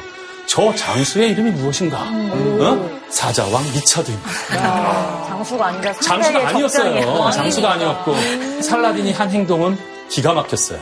[0.47, 2.03] 저 장수의 이름이 무엇인가?
[2.03, 2.91] 어?
[3.09, 5.27] 사자왕 리차드입니다.
[5.29, 6.69] 장수가 아니라 장수가 아니었어요.
[6.69, 7.31] 적장이에요.
[7.31, 8.15] 장수가 아니었고
[8.63, 9.79] 살라딘이 한 행동은
[10.09, 10.79] 기가 막혔어요.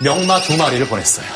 [0.00, 1.26] 명마 두 마리를 보냈어요.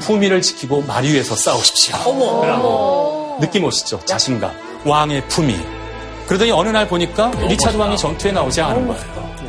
[0.00, 1.96] 품위를 지키고 마리 위에서 싸우십시오.
[2.44, 4.00] 라고 느낌 오시죠?
[4.04, 4.71] 자신감.
[4.84, 5.56] 왕의 품위.
[6.26, 9.02] 그러더니 어느 날 보니까 리차드 왕이 전투에 나오지 않은 거예요.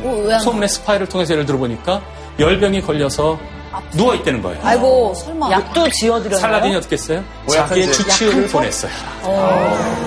[0.04, 2.02] 어, 왜안 소문의 스파이를 통해서 예를 들어보니까
[2.38, 3.38] 열병이 걸려서
[3.92, 4.60] 누워 있다는 거예요.
[4.62, 5.50] 아이고, 설마.
[5.50, 6.40] 약도 지어드렸나요?
[6.40, 7.24] 살라딘이 어떻게 했어요?
[7.50, 8.92] 자기의 주치의를 보냈어요.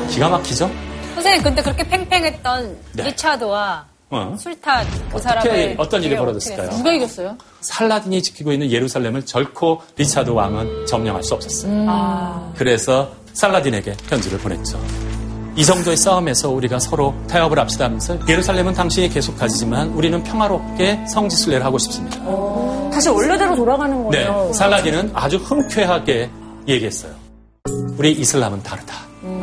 [0.10, 0.70] 기가 막히죠?
[1.16, 3.04] 선생님, 근데 그렇게 팽팽했던 네.
[3.06, 4.36] 리차드와 어.
[4.40, 6.70] 술탄 그 사람의 어떤 일이 벌어졌을까요?
[6.70, 7.36] 누가 이겼어요?
[7.60, 11.86] 살라딘이 지키고 있는 예루살렘을 결코 리차드 왕은 점령할 수 없었어요.
[11.90, 12.54] 아.
[12.56, 14.80] 그래서 살라딘에게 편지를 보냈죠.
[15.58, 21.66] 이 정도의 싸움에서 우리가 서로 타협을 합시다 하면서 예루살렘은 당신이 계속 가지지만 우리는 평화롭게 성지순례를
[21.66, 22.18] 하고 싶습니다.
[22.94, 24.54] 다시 원래대로 돌아가는 네, 거예요.
[24.54, 26.30] 살라딘은 아주 흔쾌하게
[26.68, 27.12] 얘기했어요.
[27.98, 28.94] 우리 이슬람은 다르다.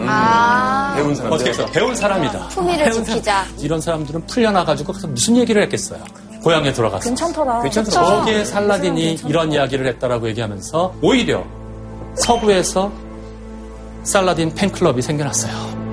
[0.06, 0.92] 아.
[0.96, 1.32] 배운 사람.
[1.32, 2.48] 어떻게 해서 배운 사람이다.
[2.48, 3.46] 품위를 지키자.
[3.58, 6.00] 이런 사람들은 풀려나가지고 가서 무슨 얘기를 했겠어요.
[6.44, 7.10] 고향에 돌아가서.
[7.10, 7.60] 괜찮더라.
[7.60, 11.42] 거기에 살라딘이 이런 이야기를 했다라고 얘기하면서 오히려
[12.16, 12.92] 서구에서
[14.04, 15.83] 살라딘 팬클럽이 생겨났어요.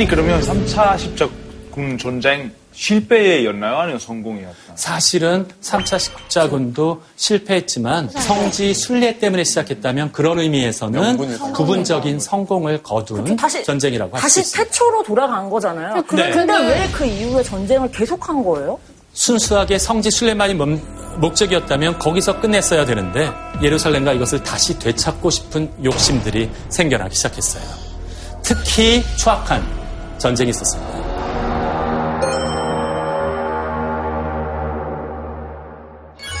[0.00, 3.76] 선생님 그러면 3차 십자군 전쟁 실패였나요?
[3.76, 4.54] 아니면 성공이었나요?
[4.74, 14.12] 사실은 3차 십자군도 실패했지만 성지 순례 때문에 시작했다면 그런 의미에서는 부분적인 성공을 거둔 다시- 전쟁이라고
[14.16, 14.64] 할수 다시 있습니다.
[14.70, 15.96] 태초로 돌아간 거잖아요.
[16.12, 16.30] 네.
[16.30, 18.78] 근데 왜 그 이후에 전쟁을 계속한 거예요?
[19.12, 20.80] 순수하게 성지 순례만이 멈-
[21.20, 23.30] 목적이었다면 거기서 끝냈어야 되는데
[23.62, 27.62] 예루살렘과 이것을 다시 되찾고 싶은 욕심들이 생겨나기 시작했어요.
[28.42, 29.79] 특히 추악한
[30.20, 31.00] 전쟁이 있었습니다.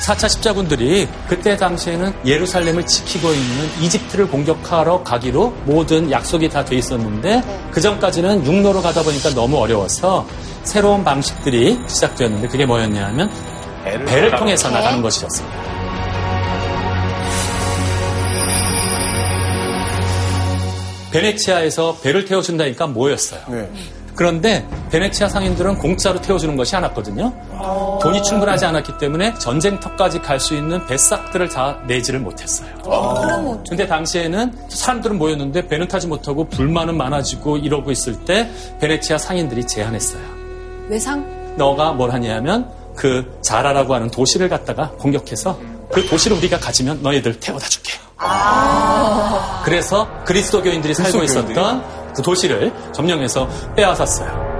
[0.06, 7.40] 4차 십자군들이 그때 당시에는 예루살렘을 지키고 있는 이집트를 공격하러 가기로 모든 약속이 다 돼 있었는데
[7.40, 7.60] 네.
[7.70, 10.26] 그 전까지는 육로로 가다 보니까 너무 어려워서
[10.64, 13.30] 새로운 방식들이 시작되었는데 그게 뭐였냐 하면
[14.06, 14.74] 배를 통해서 네.
[14.74, 15.69] 나가는 것이었습니다.
[21.12, 23.40] 베네치아에서 배를 태워준다니까 뭐였어요?
[24.14, 27.32] 그런데 베네치아 상인들은 공짜로 태워주는 것이 않았거든요.
[28.02, 32.68] 돈이 충분하지 않았기 때문에 전쟁터까지 갈 수 있는 배싹들을 다 내지를 못했어요.
[33.68, 38.50] 근데 당시에는 사람들은 모였는데 배는 타지 못하고 불만은 많아지고 이러고 있을 때
[38.80, 40.22] 베네치아 상인들이 제안했어요.
[40.88, 41.54] 외상?
[41.56, 45.58] 너가 뭘 하냐면 그 자라라고 하는 도시를 갖다가 공격해서
[45.92, 47.92] 그 도시를 우리가 가지면 너희들 태워다 줄게.
[49.64, 51.22] 그래서 그리스도교인들이 살고?
[51.22, 54.50] 있었던 그 도시를 점령해서 빼앗았어요.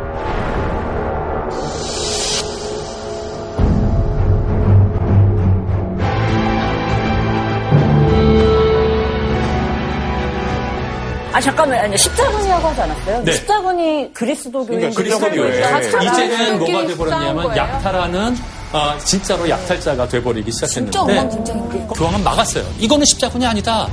[11.33, 13.23] 아 잠깐만 아니 십자군이라고 하지 않았어요?
[13.25, 13.33] 네.
[13.33, 15.63] 십자군이 그리스도교인 그리스도교회.
[16.03, 17.57] 이제는 뭐가 돼버렸냐면?
[17.57, 18.37] 약탈하는
[18.73, 21.87] 어, 진짜로 약탈자가 돼버리기 시작했는데 진짜 엉망진창인데.
[21.95, 22.65] 교황은 막았어요.
[22.79, 23.89] 이거는 십자군이 아니다.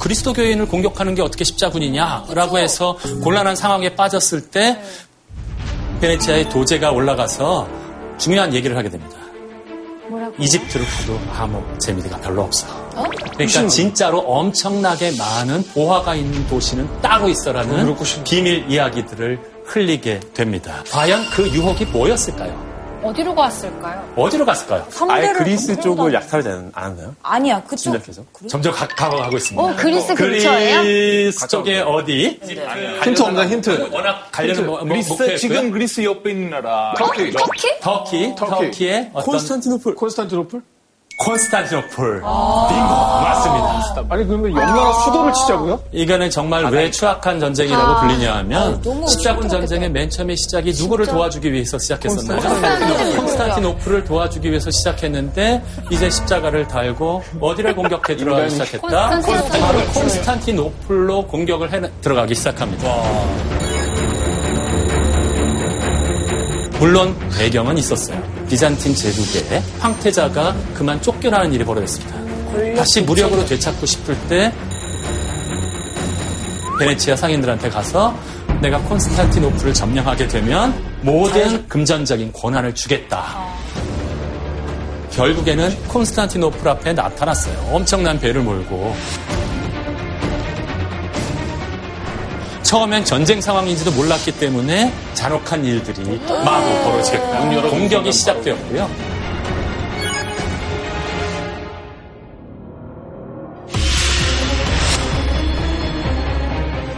[0.00, 4.80] 그리스도 교인을 공격하는 게 어떻게 십자군이냐라고 해서 곤란한 상황에 빠졌을 때
[6.00, 7.68] 베네치아의 도제가 올라가서
[8.18, 9.16] 중요한 얘기를 하게 됩니다.
[10.38, 12.66] 이집트를 가도 아무 재미가 별로 없어.
[13.36, 17.94] 그러니까 진짜로 엄청나게 많은 보화가 있는 도시는 따로 있어라는
[18.24, 19.38] 비밀 이야기들을
[19.74, 20.82] 흘리게 됩니다.
[20.90, 22.70] 과연 그 유혹이 뭐였을까요?
[23.02, 24.12] 어디로 갔을까요?
[24.14, 24.86] 어디로 갔을까요?
[25.08, 27.14] 아예 그리스 쪽을 약탈하지 않- 않았나요?
[27.22, 27.76] 아니야, 그쪽.
[27.84, 28.22] 진작해서?
[28.46, 29.62] 점점 가, 가고 있습니다.
[29.62, 30.82] 어, 그리스 근처예요?
[30.82, 32.38] 그리스 쪽에 어디?
[33.02, 33.88] 힌트 없나 힌트?
[33.90, 35.36] 워낙 가려는 뭐, 뭐, 그리스.
[35.38, 36.92] 지금 그리스 옆에 있는 나라.
[36.98, 37.30] 터키.
[37.32, 37.68] 터키?
[37.80, 39.94] 터키, 터키의 콘스탄티노플.
[39.94, 40.60] 콘스탄티노플?
[41.20, 42.20] 콘스탄티노플.
[42.20, 44.04] 빙고 맞습니다.
[44.08, 45.80] 아니 그러면 영나라 수도를 치자고요?
[45.92, 49.48] 이거는 정말 왜 추악한 전쟁이라고 불리냐 하면 너무 십자군.
[49.50, 52.40] 전쟁의 맨 처음에 시작이 누구를 도와주기 위해서 시작했었나요?
[52.40, 53.16] 콘스탄티노플.
[53.16, 59.10] 콘스탄티노플을 도와주기 위해서 시작했는데 이제 십자가를 달고 어디를 공격해 들어가기 시작했다?
[59.10, 59.60] 콘스탄티노플.
[59.60, 62.94] 바로 콘스탄티노플로 공격을 해 들어가기 시작합니다.
[66.78, 68.18] 물론 배경은 있었어요.
[68.50, 72.16] 비잔틴 제국의 황태자가 그만 쫓겨나는 일이 벌어졌습니다.
[72.76, 74.52] 다시 무력으로 되찾고 싶을 때
[76.80, 78.12] 베네치아 상인들한테 가서
[78.60, 83.38] 내가 콘스탄티노플을 점령하게 되면 모든 금전적인 권한을 주겠다.
[85.12, 87.70] 결국에는 콘스탄티노플 앞에 나타났어요.
[87.72, 88.96] 엄청난 배를 몰고.
[92.70, 97.68] 처음엔 전쟁 상황인지도 몰랐기 때문에 잔혹한 일들이 마구 벌어지겠다.
[97.68, 98.88] 공격이 시작되었고요.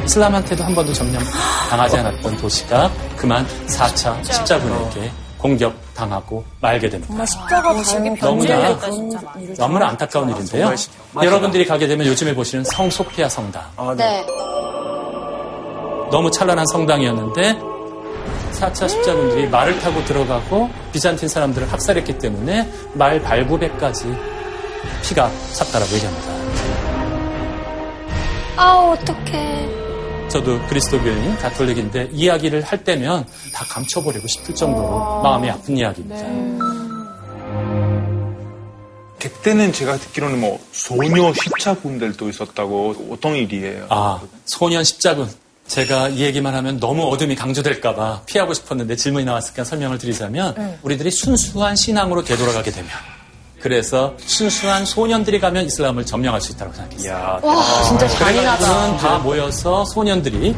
[0.04, 1.22] 이슬람한테도 한 번도 점령
[1.70, 7.08] 당하지 않았던 도시가 그만 4차 십자군에게 공격 당하고 말게 됩니다.
[7.08, 8.78] 정말 십자가 달기 너무나.
[9.56, 10.74] 너무나 안타까운 일인데요.
[11.22, 13.62] 여러분들이 가게 되면 요즘에 보시는 성소피아 성당.
[13.96, 14.22] 네.
[16.12, 17.58] 너무 찬란한 성당이었는데
[18.52, 24.14] 4차 십자군들이 말을 타고 들어가고 비잔틴 사람들을 학살했기 때문에 말 발부배까지
[25.02, 26.32] 피가 찼다라고 얘기합니다.
[28.56, 30.28] 아우, 어떡해.
[30.28, 36.26] 저도 그리스도교인 가톨릭인데 이야기를 할 때면 다 감춰버리고 싶을 정도로 마음이 아픈 이야기입니다.
[39.18, 43.86] 그때는 제가 듣기로는 뭐 소녀 십자군들도 있었다고 어떤 일이에요?
[43.88, 45.28] 아, 소년 십자군.
[45.66, 51.76] 제가 이 얘기만 하면 너무 어둠이 강조될까봐 피하고 싶었는데 질문이 나왔으니까 설명을 드리자면 우리들이 순수한
[51.76, 52.90] 신앙으로 되돌아가게 되면
[53.60, 57.40] 그래서 순수한 소년들이 가면 이슬람을 점령할 수 있다고 생각했어요.
[57.42, 58.96] 와, 진짜 잔인하다.
[58.96, 60.54] 다 모여서 소년들이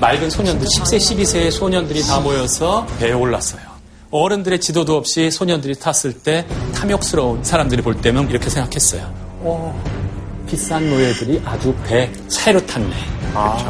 [0.00, 3.62] 맑은 소년들 10세 12세의 소년들이 다 모여서 배에 올랐어요.
[4.10, 9.02] 어른들의 지도도 없이 소년들이 탔을 때 탐욕스러운 사람들이 볼 때면 이렇게 생각했어요.
[9.40, 10.03] 어,
[10.46, 12.94] 비싼 노예들이 아주 배 차로 탔네.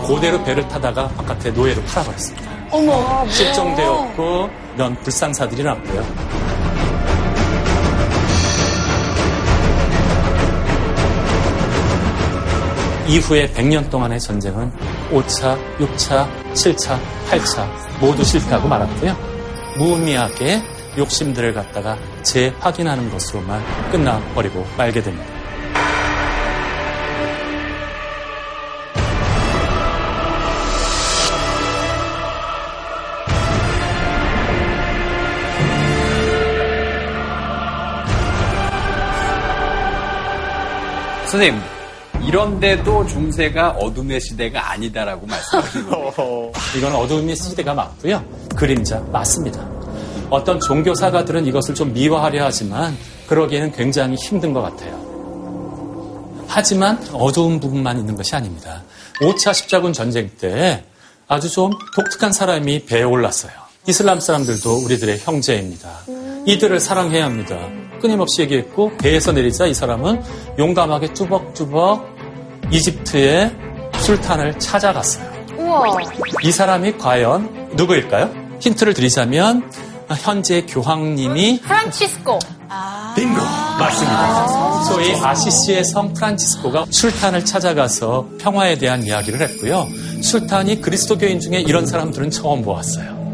[0.06, 2.50] 그대로 배를 타다가 바깥에 노예로 팔아버렸습니다.
[2.70, 3.26] 어머.
[3.28, 6.04] 실종되었고 이런 불상사들이 났고요.
[13.06, 14.72] 이후에 100년 동안의 전쟁은
[15.10, 16.98] 5차, 6차, 7차,
[17.28, 17.68] 8차
[18.00, 19.14] 모두 실패하고 말았고요.
[19.76, 20.62] 무의미하게
[20.96, 25.33] 욕심들을 갖다가 재확인하는 것으로만 끝나버리고 말게 됩니다.
[41.34, 41.60] 선생님,
[42.28, 46.52] 이런데도 중세가 어둠의 시대가 아니다라고 말씀하시는 거예요.
[46.78, 48.24] 이건 어둠의 시대가 맞고요.
[48.54, 49.68] 그림자 맞습니다.
[50.30, 54.94] 어떤 종교 사가들은 이것을 좀 미화하려 하지만 그러기에는 굉장히 힘든 것 같아요.
[56.46, 58.84] 하지만 어두운 부분만 있는 것이 아닙니다.
[59.20, 60.84] 5차 십자군 전쟁 때
[61.26, 63.52] 아주 좀 독특한 사람이 배에 올랐어요.
[63.88, 65.98] 이슬람 사람들도 우리들의 형제입니다.
[66.46, 67.58] 이들을 사랑해야 합니다.
[68.04, 70.22] 끊임없이 얘기했고 배에서 내리자 이 사람은
[70.58, 72.06] 용감하게 뚜벅뚜벅
[72.70, 73.50] 이집트의
[73.96, 75.24] 술탄을 찾아갔어요.
[75.56, 75.96] 우와.
[76.42, 78.30] 이 사람이 과연 누구일까요?
[78.60, 79.70] 힌트를 드리자면
[80.20, 82.38] 현재 교황님이 프란치스코.
[83.16, 83.40] 빙고
[83.78, 84.82] 맞습니다.
[84.82, 89.86] 소위 아시시의 성 프란치스코가 술탄을 찾아가서 평화에 대한 이야기를 했고요.
[90.22, 93.24] 술탄이 그리스도교인 중에 이런 사람들은 처음 보았어요.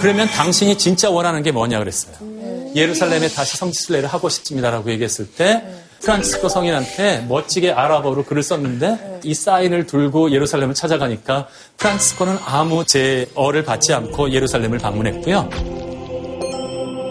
[0.00, 2.27] 그러면 당신이 진짜 원하는 게 뭐냐 그랬어요.
[2.74, 5.62] 예루살렘에 다시 성지순례를 하고 싶습니다라고 얘기했을 때
[6.00, 13.92] 프란치스코 성인한테 멋지게 아랍어로 글을 썼는데 이 사인을 들고 예루살렘을 찾아가니까 프란치스코는 아무 제어를 받지
[13.92, 15.48] 않고 예루살렘을 방문했고요.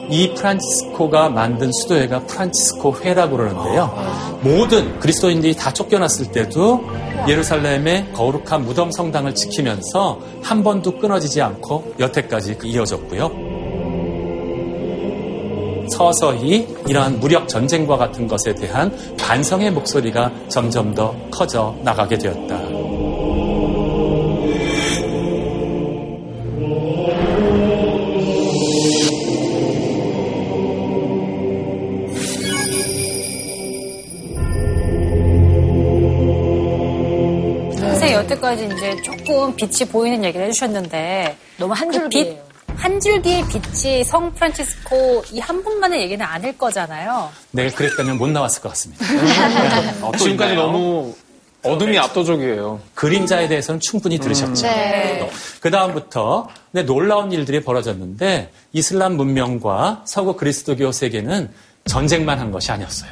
[0.10, 4.40] 이 프란치스코가 만든 수도회가 프란치스코 회라고 그러는데요.
[4.42, 6.82] 모든 그리스도인들이 다 쫓겨났을 때도
[7.28, 13.47] 예루살렘의 거룩한 무덤 성당을 지키면서 한 번도 끊어지지 않고 여태까지 이어졌고요.
[15.90, 22.58] 서서히 이러한 무력 전쟁과 같은 것에 대한 반성의 목소리가 점점 더 커져 나가게 되었다.
[37.78, 42.10] 선생님 여태까지 이제 조금 빛이 보이는 얘기를 해주셨는데 너무 한 그.
[42.10, 42.47] 빛,
[42.78, 47.30] 한 줄기의 빛이 성 프란치스코 이 한 분만의 얘기는 아닐 거잖아요.
[47.52, 49.06] 내가 그랬다면 못 나왔을 것 같습니다.
[50.18, 51.16] 지금까지 너무
[51.64, 52.80] 어둠이 압도적이에요.
[52.94, 54.62] 그림자에 대해서는 충분히 들으셨죠.
[54.68, 55.30] 네.
[55.60, 56.48] 그 다음부터
[56.86, 61.50] 놀라운 일들이 벌어졌는데 이슬람 문명과 서구 그리스도교 세계는
[61.86, 63.12] 전쟁만 한 것이 아니었어요.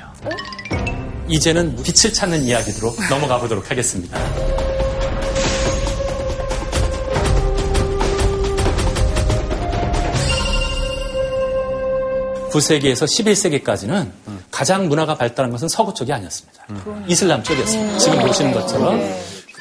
[1.28, 4.18] 이제는 빛을 찾는 이야기로 넘어가 보도록 하겠습니다.
[12.56, 13.06] 9세기에서
[13.64, 14.10] 11세기까지는
[14.52, 16.66] 가장 문화가 발달한 것은 서구 쪽이 아니었습니다.
[17.08, 17.98] 이슬람 쪽이었습니다.
[17.98, 19.02] 지금 보시는 것처럼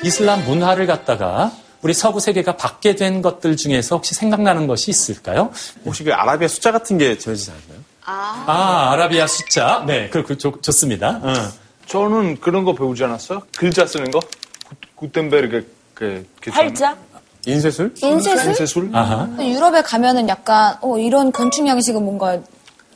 [0.05, 5.51] 이슬람 문화를 갖다가 우리 서구 세계가 받게 된 것들 중에서 혹시 생각나는 것이 있을까요?
[5.84, 7.82] 혹시 그 아라비아 숫자 같은 게 전해지지 않나요?
[8.07, 9.82] 아, 아라비아 숫자.
[9.86, 11.20] 네, 그, 그 좋, 좋습니다.
[11.22, 11.34] 어.
[11.86, 13.42] 저는 그런 거 배우지 않았어요?
[13.57, 14.20] 글자 쓰는 거?
[14.20, 16.97] 구- 구텐베르그 그, 그 활자?
[17.47, 17.92] 인쇄술?
[18.03, 18.49] 인쇄술?
[18.49, 18.90] 인쇄술?
[18.95, 19.28] 아하.
[19.38, 22.38] 유럽에 가면은 약간 어, 이런 건축 양식은 뭔가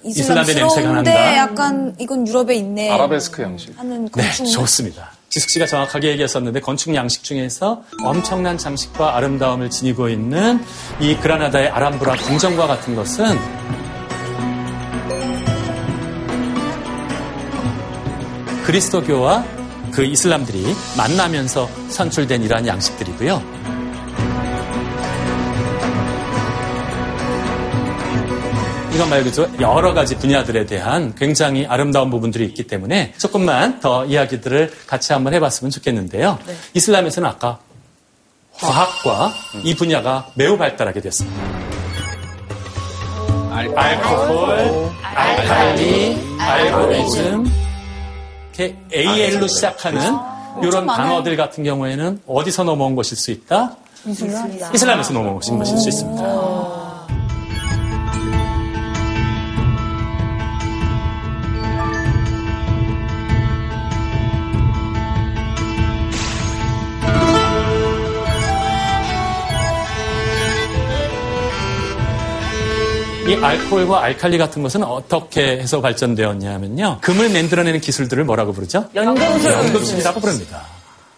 [0.04, 1.36] 이슬람의 냄새가 난다.
[1.36, 2.90] 약간 이건 유럽에 있네.
[2.90, 3.76] 아라베스크 양식.
[3.78, 5.12] 하는 네, 건축 좋습니다.
[5.28, 10.60] 지숙 씨가 정확하게 얘기했었는데 건축 양식 중에서 엄청난 장식과 아름다움을 지니고 있는
[11.00, 13.38] 이 그라나다의 아람브라 궁전과 같은 것은
[18.64, 19.44] 그리스도교와
[19.92, 23.57] 그 이슬람들이 만나면서 선출된 이러한 양식들이고요.
[28.98, 35.12] 이것 말고도 여러 가지 분야들에 대한 굉장히 아름다운 부분들이 있기 때문에 조금만 더 이야기들을 같이
[35.12, 36.36] 한번 해봤으면 좋겠는데요.
[36.74, 37.60] 이슬람에서는 아까
[38.54, 39.30] 과학과
[39.62, 41.40] 이 분야가 매우 발달하게 됐습니다.
[43.52, 47.46] 알코올, 알칼리, 알고리즘,
[48.52, 50.12] 이렇게 AL로 시작하는
[50.60, 53.76] 이런 단어들 같은 경우에는 어디서 넘어온 것일 수 있다?
[54.74, 56.87] 이슬람에서 넘어온 것일 수 있습니다.
[73.28, 77.00] 이 알코올과 알칼리 같은 것은 어떻게 해서 발전되었냐면요.
[77.02, 78.88] 금을 만들어내는 기술들을 뭐라고 부르죠?
[78.94, 79.52] 연금술.
[79.52, 80.62] 연금술이라고 부릅니다.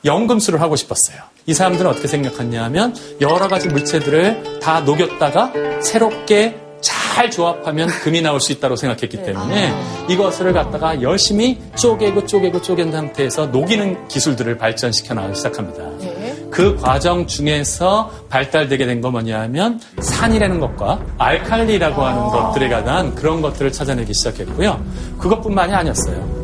[0.04, 1.18] 연금술을 하고 싶었어요.
[1.46, 8.50] 이 사람들은 어떻게 생각했냐면 여러 가지 물체들을 다 녹였다가 새롭게 잘 조합하면 금이 나올 수
[8.50, 9.72] 있다고 생각했기 때문에
[10.08, 16.09] 이것을 갖다가 열심히 쪼개고 쪼개고 쪼갠 상태에서 녹이는 기술들을 발전시켜 나가기 시작합니다.
[16.50, 23.72] 그 과정 중에서 발달되게 된 건 뭐냐면 산이라는 것과 알칼리라고 하는 것들에 관한 그런 것들을
[23.72, 24.82] 찾아내기 시작했고요.
[25.18, 26.40] 그것뿐만이 아니었어요.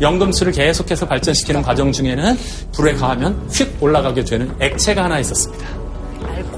[0.00, 2.36] 연금술을 계속해서 발전시키는 과정 중에는
[2.72, 5.66] 불에 가하면 휙 올라가게 되는 액체가 하나 있었습니다.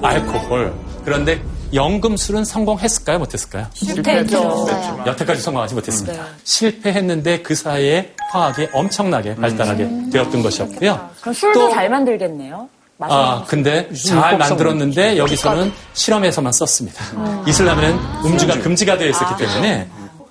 [0.03, 0.73] 알코올.
[1.05, 1.41] 그런데
[1.73, 3.19] 연금술은 성공했을까요?
[3.19, 3.67] 못했을까요?
[3.75, 4.67] 실패했죠.
[5.07, 6.27] 여태까지 성공하지 못했습니다.
[6.45, 11.11] 실패했는데 그 사이에 화학이 엄청나게 발달하게 되었던 것이었고요.
[11.21, 12.69] 그럼 술도 잘 만들겠네요.
[12.99, 17.05] 아, 근데 잘 만들었는데 여기서는 실험에서만 썼습니다.
[17.47, 19.89] 이슬람에는 음주가 금지가 되어 있었기 때문에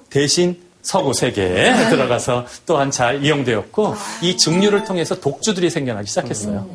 [0.09, 6.67] 대신 서구 세계에 들어가서 또한 잘 이용되었고 이 증류를 통해서 독주들이 생겨나기 시작했어요.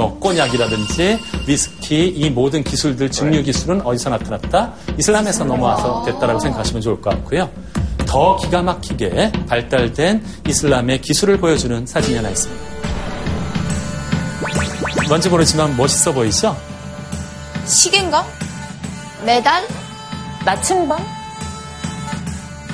[0.00, 4.72] 뭐 꼬냑이라든지 위스키 이 모든 기술들 증류 기술은 어디서 나타났다?
[4.98, 7.50] 이슬람에서 넘어와서 됐다라고 생각하시면 좋을 것 같고요.
[8.06, 12.64] 더 기가 막히게 발달된 이슬람의 기술을 보여주는 사진이 하나 있습니다.
[15.08, 16.56] 뭔지 모르지만 멋있어 보이죠?
[17.66, 18.24] 시계인가?
[19.26, 19.66] 메달?
[20.46, 20.98] 나침반?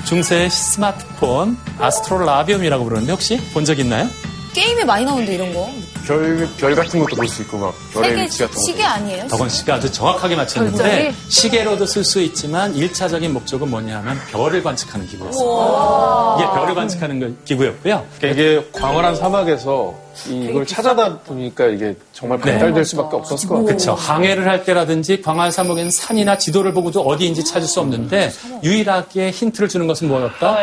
[0.05, 4.09] 중세의 스마트폰 아스트롤라비움이라고 부르는데 혹시 본 적 있나요?
[4.55, 5.68] 게임에 많이 나오는데 이런 거.
[6.07, 8.64] 별, 별 같은 것도 볼 수 있고, 막, 별의 세계 위치 같은 것도.
[8.64, 9.26] 시계 아니에요?
[9.28, 11.14] 덕원 씨가 아주 정확하게 맞췄는데 별자리?
[11.28, 16.36] 시계로도 쓸 수 있지만 1차적인 목적은 뭐냐면 별을 관측하는 기구였어요.
[16.38, 18.04] 이게 별을 관측하는 거- 기구였고요.
[18.18, 19.94] 이게 광활한 사막에서
[20.28, 23.66] 이걸 찾아다 보니까 이게 정말 발달될 수밖에 없었을 것 같아요.
[23.66, 23.94] 그렇죠.
[23.94, 28.32] 항해를 할 때라든지 광활 사목에는 산이나 지도를 보고도 어디인지 찾을 수 없는데
[28.62, 30.57] 유일하게 힌트를 주는 것은 뭐였다?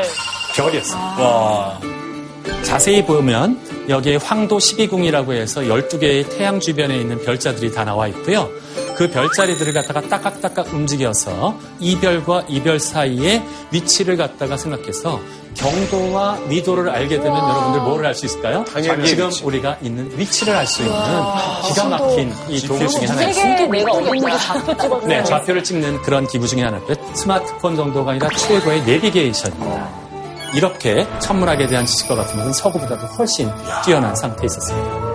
[0.56, 1.02] 별이었어요.
[1.20, 1.80] 와.
[2.64, 8.50] 자세히 보면 여기에 황도 12궁이라고 해서 12개의 태양 주변에 있는 별자들이 다 나와 있고요.
[8.96, 15.20] 그 별자리들을 갖다가 따깍따깍 움직여서 이 별과 이별 사이에 위치를 갖다가 생각해서
[15.56, 18.64] 경도와 위도를 알게 되면 여러분들 뭐를 알 수 있을까요?
[18.66, 19.44] 당연히 지금 위치.
[19.44, 20.96] 우리가 있는 위치를 알 수 있는
[21.68, 23.66] 기가 막힌 이 도구 중에 하나 있습니다.
[23.68, 26.96] 내가 어디 있는지 좌표 찍어서 네, 좌표를 찍는 그런 기구 중에 하나고요.
[27.16, 30.03] 스마트폰 정도가 아니라 최고의 내비게이션입니다.
[30.56, 33.50] 이렇게 천문학에 대한 지식과 같은 것은 서구보다도 훨씬
[33.84, 35.14] 뛰어난 상태에 있었습니다.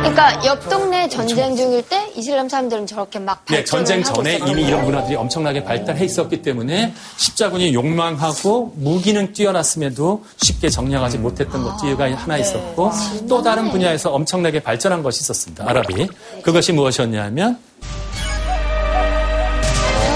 [0.00, 4.64] 그러니까 옆 동네 전쟁 중일 때 이슬람 사람들은 저렇게 막 네, 전쟁 하고 전에 이미.
[4.64, 12.10] 이런 문화들이 엄청나게 발달해 있었기 때문에 십자군이 욕망하고 무기는 뛰어났음에도 쉽게 정리하지 못했던 것도 이유가
[12.16, 12.90] 하나 있었고
[13.28, 15.64] 또 다른 분야에서 엄청나게 발전한 것이 있었습니다.
[15.68, 16.08] 아랍이.
[16.42, 17.58] 그것이 무엇이었냐면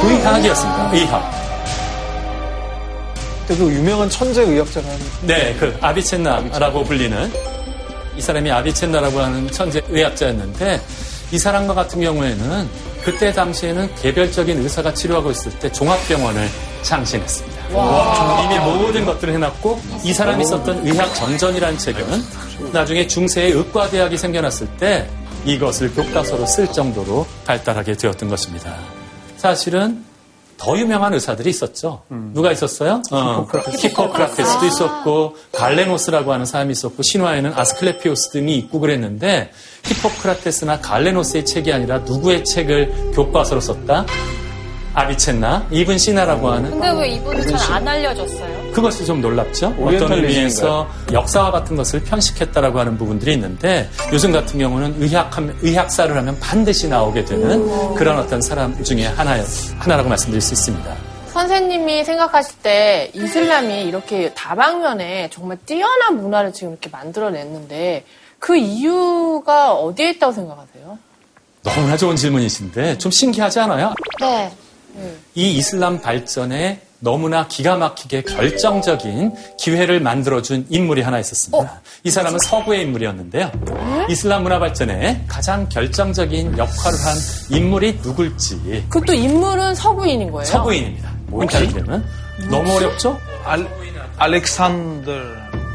[0.04, 0.90] 의학이었습니다.
[0.92, 1.44] 의학.
[3.48, 7.30] 그 유명한 천재 의학자가 한 네, 그 아비첸나라고 불리는
[8.16, 10.80] 이 사람이 아비첸나라고 하는 천재 의학자였는데
[11.32, 12.68] 이 사람과 같은 경우에는
[13.02, 16.48] 그때 당시에는 개별적인 의사가 치료하고 있을 때 종합병원을
[16.82, 17.62] 창신했습니다.
[18.44, 22.24] 이미 모든 것들을 해놨고 이 사람이 썼던 의학 전전이라는 책은
[22.72, 25.08] 나중에 중세의 의과대학이 생겨났을 때
[25.44, 28.74] 이것을 교과서로 쓸 정도로 발달하게 되었던 것입니다.
[29.44, 30.02] 사실은
[30.56, 32.00] 더 유명한 의사들이 있었죠.
[32.32, 33.02] 누가 있었어요?
[33.10, 33.46] 어,
[33.78, 39.50] 히포크라테스도 있었고 갈레노스라고 하는 사람이 있었고 신화에는 아스클레피오스 등이 있고 그랬는데
[39.84, 44.06] 히포크라테스나 갈레노스의 책이 아니라 누구의 책을 교과서로 썼다?
[44.94, 48.72] 아비첸나, 이븐 시나라고 하는 근데 왜 이분은 잘 안 알려졌어요?
[48.72, 49.74] 그것이 좀 놀랍죠.
[49.80, 50.12] 어떤?
[50.12, 55.30] 의미에서 역사와 같은 것을 편식했다라고 하는 부분들이 있는데 요즘 같은 경우는 의학
[55.62, 59.36] 의학사를 하면 반드시 나오게 되는 그런 어떤 사람 중에 하나
[59.78, 60.94] 하나라고 말씀드릴 수 있습니다.
[61.32, 68.04] 선생님이 생각하실 때 이슬람이 이렇게 다방면에 정말 뛰어난 문화를 지금 이렇게 만들어냈는데
[68.38, 70.98] 그 이유가 어디에 있다고 생각하세요?
[71.64, 73.94] 너무나 좋은 질문이신데 좀 신기하지 않아요?
[74.20, 74.52] 네.
[75.34, 81.82] 이 이슬람 발전에 너무나 기가 막히게 결정적인 기회를 만들어준 인물이 하나 있었습니다.
[82.02, 83.52] 이 사람은 서구의 인물이었는데요.
[84.08, 87.16] 이슬람 문화 발전에 가장 결정적인 역할을 한
[87.50, 90.44] 인물이 누굴지 그것도 인물은 서구인인 거예요?
[90.46, 91.12] 서구인입니다.
[91.30, 92.04] 힌트를 드리면
[92.50, 93.18] 너무 어렵죠?
[93.44, 93.68] 알,
[94.16, 95.12] 알렉산더.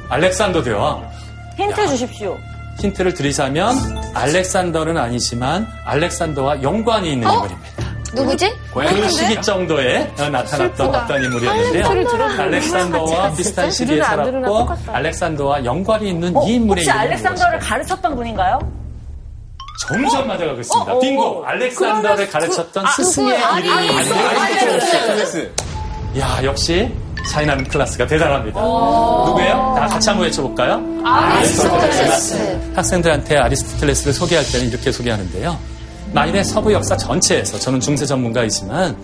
[0.09, 1.07] 알렉산더 대왕.
[1.57, 2.37] 힌트 주십시오.
[2.79, 3.75] 힌트를 드리자면
[4.15, 7.78] 알렉산더는 아니지만 알렉산더와 연관이 있는 인물입니다.
[8.13, 8.51] 누구지?
[8.73, 11.85] 그 시기 정도에 나타났던 어떤 인물이었는데요.
[12.39, 14.69] 알렉산더와 비슷한 시기에 살았고.
[14.91, 18.59] 알렉산더와 연관이 있는 어, 이 인물의 혹시 알렉산더를 가르쳤던 분인가요?
[19.87, 20.93] 점점 맞아가고 있습니다.
[20.93, 21.23] 어, 빙고!
[21.23, 21.43] 어.
[21.45, 25.49] 알렉산더를 가르쳤던 그- 아, 스승의 그- 아니, 이름이 아니에요.
[26.19, 26.91] 야, 역시
[27.31, 28.59] 차이나는 클래스가 대단합니다.
[28.61, 29.75] 누구예요?
[29.77, 30.81] 다 같이 한번 외쳐볼까요?
[31.05, 32.71] 아리스토텔레스.
[32.75, 35.57] 학생들한테 아리스토텔레스를 소개할 때는 이렇게 소개하는데요.
[36.13, 38.95] 만일에 서부 역사 전체에서 저는 중세 전문가이지만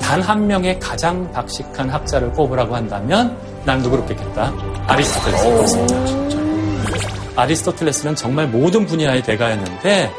[0.00, 4.52] 단 한 명의 가장 박식한 학자를 꼽으라고 한다면 난 누구를 꼽겠다?
[4.86, 5.96] 아리스토텔레스를 꼽습니다.
[7.36, 10.10] 아리스토텔레스는 정말 모든 분야의 대가였는데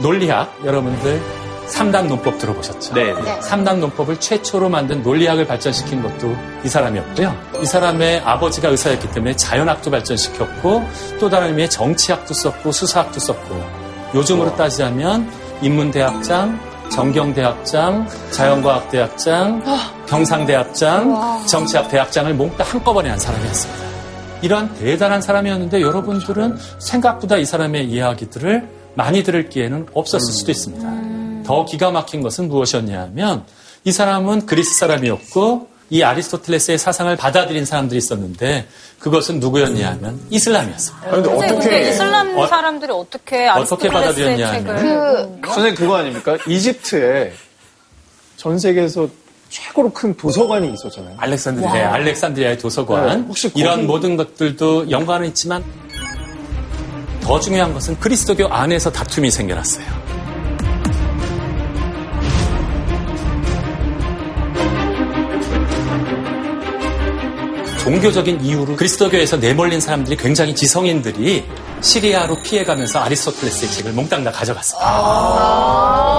[0.00, 1.20] 논리학 여러분들
[1.68, 2.94] 삼단 논법 들어보셨죠?
[2.94, 3.12] 네.
[3.12, 3.40] 네.
[3.42, 6.34] 삼단 논법을 최초로 만든 논리학을 발전시킨 것도
[6.64, 7.34] 이 사람이었고요.
[7.62, 10.82] 이 사람의 아버지가 의사였기 때문에 자연학도 발전시켰고
[11.18, 13.64] 또 다른 의미의 정치학도 썼고 수사학도 썼고
[14.14, 15.28] 요즘으로 따지자면
[15.62, 16.58] 인문대학장,
[16.90, 19.62] 정경대학장, 자연과학대학장,
[20.06, 23.86] 경상대학장, 정치학대학장을 몽땅 한꺼번에 한 사람이었습니다.
[24.42, 31.42] 이러한 대단한 사람이었는데 여러분들은 생각보다 이 사람의 이야기들을 많이 들을 기회는 없었을 수도 있습니다.
[31.44, 33.44] 더 기가 막힌 것은 무엇이었냐면
[33.84, 38.66] 이 사람은 그리스 사람이었고 이 아리스토텔레스의 사상을 받아들인 사람들이 있었는데
[38.98, 41.10] 그것은 누구였냐면 이슬람이었습니다.
[41.10, 46.36] 근데, 근데 이슬람 어- 사람들이 어떻게 어떻게 아리스토텔레스의 받아들였냐 책을 하면 선생님 그거 아닙니까?
[46.46, 47.32] 이집트에
[48.36, 49.08] 전 세계에서
[49.48, 51.14] 최고로 큰 도서관이 있었잖아요.
[51.18, 53.06] 알렉산드리아, 네, 알렉산드리아의 도서관.
[53.06, 55.62] 네, 혹시 거기- 이런 모든 것들도 연관은 있지만
[57.22, 59.86] 더 중요한 것은 그리스도교 안에서 다툼이 생겨났어요.
[67.86, 71.44] 종교적인 이유로 그리스도교에서 내몰린 사람들이 굉장히 지성인들이
[71.80, 74.80] 시리아로 피해가면서 아리스토텔레스의 책을 몽땅 다 가져갔어요.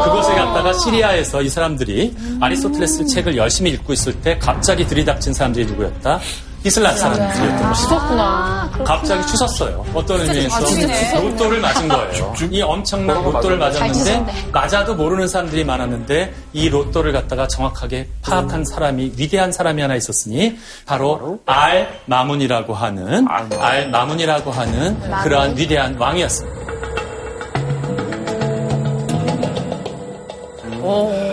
[0.06, 6.22] 그것을 갖다가 시리아에서 이 사람들이 아리스토텔레스 책을 열심히 읽고 있을 때 갑자기 들이닥친 사람들이 누구였다?
[6.64, 7.88] 이슬람 사람들이었던 것이죠.
[7.90, 8.70] 그렇구나.
[8.84, 9.86] 갑자기 추섰어요.
[9.94, 10.66] 어떤 의미에서?
[10.66, 12.34] 진짜 로또를 맞은 거예요.
[12.52, 14.04] 이 엄청난 로또를 맞았는데?
[14.04, 20.58] 잘 맞아도 모르는 사람들이 많았는데 이 로또를 갖다가 정확하게 파악한 사람이 위대한 사람이 하나 있었으니
[20.86, 23.28] 바로 알 마문이라고 하는
[23.60, 26.68] 알 마문이라고 하는 그러한 위대한 왕이었습니다.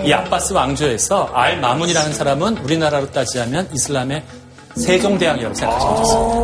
[0.05, 4.22] 이 아바스 왕조에서 알 마문이라는 사람은 우리나라로 따지자면 이슬람의
[4.77, 6.35] 세종대왕이라고 생각하시면 좋습니다.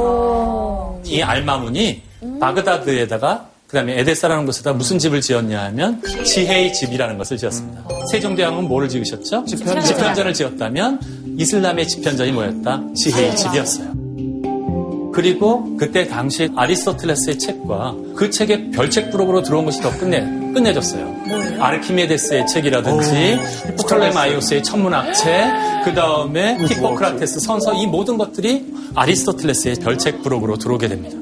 [1.04, 2.02] 이 알마문이
[2.40, 7.84] 바그다드에다가 그다음에 에데사라는 곳에다 무슨 집을 지었냐 하면 지혜의 집이라는 것을 지었습니다.
[8.10, 9.44] 세종대왕은 뭐를 지으셨죠?
[9.44, 10.26] 집현전.
[10.26, 11.00] 을 지었다면
[11.38, 12.82] 이슬람의 집현전이 뭐였다?
[12.96, 14.09] 지혜의 집이었어요.
[15.12, 21.60] 그리고 그때 당시 아리스토텔레스의 책과 그 책의 별책 부록으로 들어온 것이 더 끝내, 끝내줬어요.
[21.60, 23.38] 아르키메데스의 책이라든지
[23.76, 31.16] 프톨레마이오스의 천문학책, 그 다음에 히포크라테스 선서 이 모든 것들이 아리스토텔레스의 별책 부록으로 들어오게 됩니다.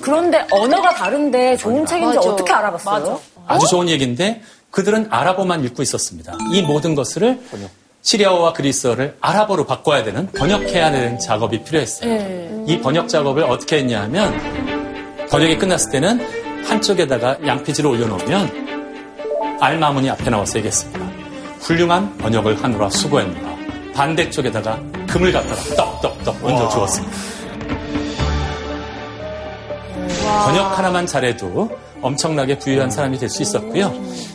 [0.00, 2.30] 그런데 언어가 다른데 좋은 책인지 맞아.
[2.30, 3.20] 어떻게 알아봤어요?
[3.46, 6.36] 아주 좋은 얘기인데 그들은 아랍어만 읽고 있었습니다.
[6.52, 7.40] 이 모든 것을
[8.04, 12.64] 시리아어와 그리스어를 아랍어로 바꿔야 되는 번역해야 되는 작업이 필요했어요.
[12.66, 20.44] 이 번역 작업을 어떻게 했냐 하면 번역이 끝났을 때는 한쪽에다가 양피지를 올려놓으면 알마문이 앞에 나와
[20.44, 21.00] 서 얘기했습니다.
[21.60, 23.54] 훌륭한 번역을 하느라 수고했노라.
[23.94, 24.78] 반대쪽에다가
[25.08, 27.16] 금을 갖다가 떡떡떡 얹어 주었습니다.
[30.44, 31.70] 번역 하나만 잘해도
[32.04, 33.92] 엄청나게 부유한 사람이 될 수 있었고요.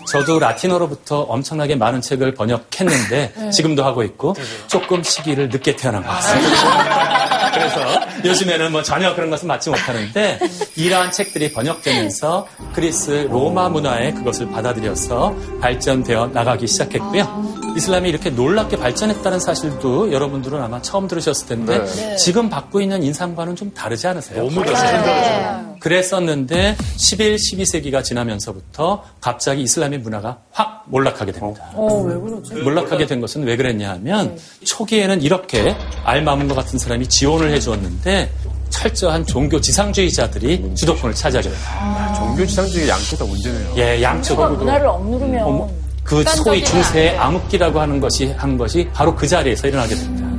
[0.08, 4.36] 저도 라틴어로부터 엄청나게 많은 책을 번역했는데 지금도 하고 있고
[4.68, 7.30] 조금 시기를 늦게 태어난 것 같습니다.
[7.54, 7.80] 그래서
[8.26, 10.40] 요즘에는 뭐 전혀 그런 것은 맞지 못하는데
[10.76, 17.74] 이러한 책들이 번역되면서 그리스 로마 문화에 그것을 받아들여서 발전되어 나가기 시작했고요.
[17.78, 22.16] 이슬람이 이렇게 놀랍게 발전했다는 사실도 여러분들은 아마 처음 들으셨을 텐데 네.
[22.18, 24.44] 지금 받고 있는 인상과는 좀 다르지 않으세요?
[24.44, 25.69] 너무 다르죠.
[25.80, 31.70] 그랬었는데 11, 12세기가 지나면서부터 갑자기 이슬람의 문화가 확 몰락하게 됩니다.
[31.74, 32.54] 어, 왜 그러지?
[32.56, 38.32] 몰락하게 된 것은 왜 그랬냐 하면 초기에는 이렇게 알마문과 같은 사람이 지원을 해주었는데
[38.70, 42.14] 철저한 종교 지상주의자들이 주도권을 차지하게 됩니다.
[42.14, 43.74] 종교 지상주의 양쪽 다 문제네요.
[43.78, 44.52] 예, 양쪽으로.
[44.58, 45.70] 문화를 억누르면 어머,
[46.04, 50.30] 그 소위 중세의 암흑기라고 하는 것이 한 것이 바로 그 자리에서 일어나게 됩니다.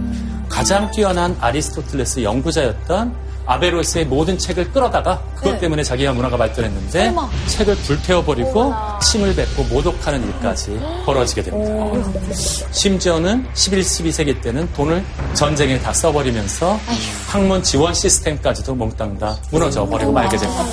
[0.48, 3.14] 가장 뛰어난 아리스토텔레스 연구자였던
[3.50, 7.12] 아베로스의 모든 책을 끌어다가 그것 때문에 자기가 문화가 발전했는데
[7.48, 8.72] 책을 불태워버리고
[9.02, 12.32] 침을 뱉고 모독하는 일까지 벌어지게 됩니다.
[12.70, 16.78] 심지어는 11, 12세기 때는 돈을 전쟁에 다 써버리면서
[17.26, 20.64] 학문 지원 시스템까지도 몽땅 다 무너져 버리고 말게 됩니다.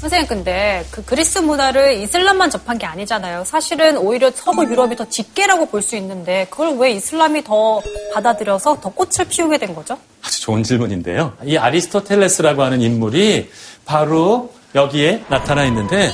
[0.00, 3.44] 선생님 근데 그 그리스 문화를 이슬람만 접한 게 아니잖아요.
[3.44, 7.82] 사실은 오히려 서구 유럽이 더 짙게라고 볼 수 있는데 그걸 왜 이슬람이 더
[8.14, 9.98] 받아들여서 더 꽃을 피우게 된 거죠?
[10.22, 11.34] 아주 좋은 질문인데요.
[11.44, 13.50] 이 아리스토텔레스라고 하는 인물이
[13.84, 16.12] 바로 여기에 나타나 있는데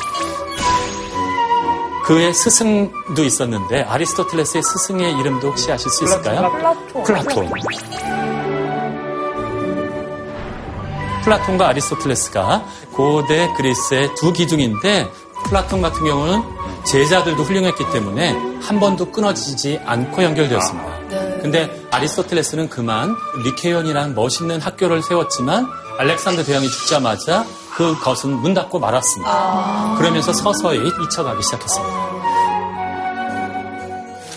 [2.05, 6.51] 그의 스승도 있었는데 아리스토텔레스의 스승의 이름도 혹시 아실 수 있을까요?
[6.53, 7.03] 플라톤.
[7.05, 7.51] 플라톤.
[11.27, 15.11] 플라톤과 아리스토텔레스가 고대 그리스의 두 기둥인데
[15.49, 16.41] 플라톤 같은 경우는
[16.85, 18.31] 제자들도 훌륭했기 때문에
[18.62, 20.87] 한 번도 끊어지지 않고 연결되었습니다.
[21.43, 25.66] 근데 아리스토텔레스는 그만 리케온이라는 멋있는 학교를 세웠지만
[25.99, 29.97] 알렉산더 대왕이 죽자마자 그것은 문 닫고 말았습니다.
[29.99, 32.16] 그러면서 서서히 잊혀가기 시작했습니다.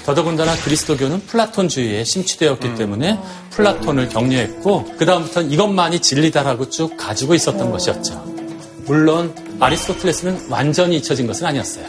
[0.09, 3.19] 더군다나 그리스도교는 플라톤주의에 심취되었기 때문에
[3.51, 8.23] 플라톤을 격려했고 그 다음부터는 이것만이 진리다라고 쭉 가지고 있었던 것이었죠.
[8.85, 11.85] 물론 아리스토텔레스는 완전히 잊혀진 것은 아니었어요.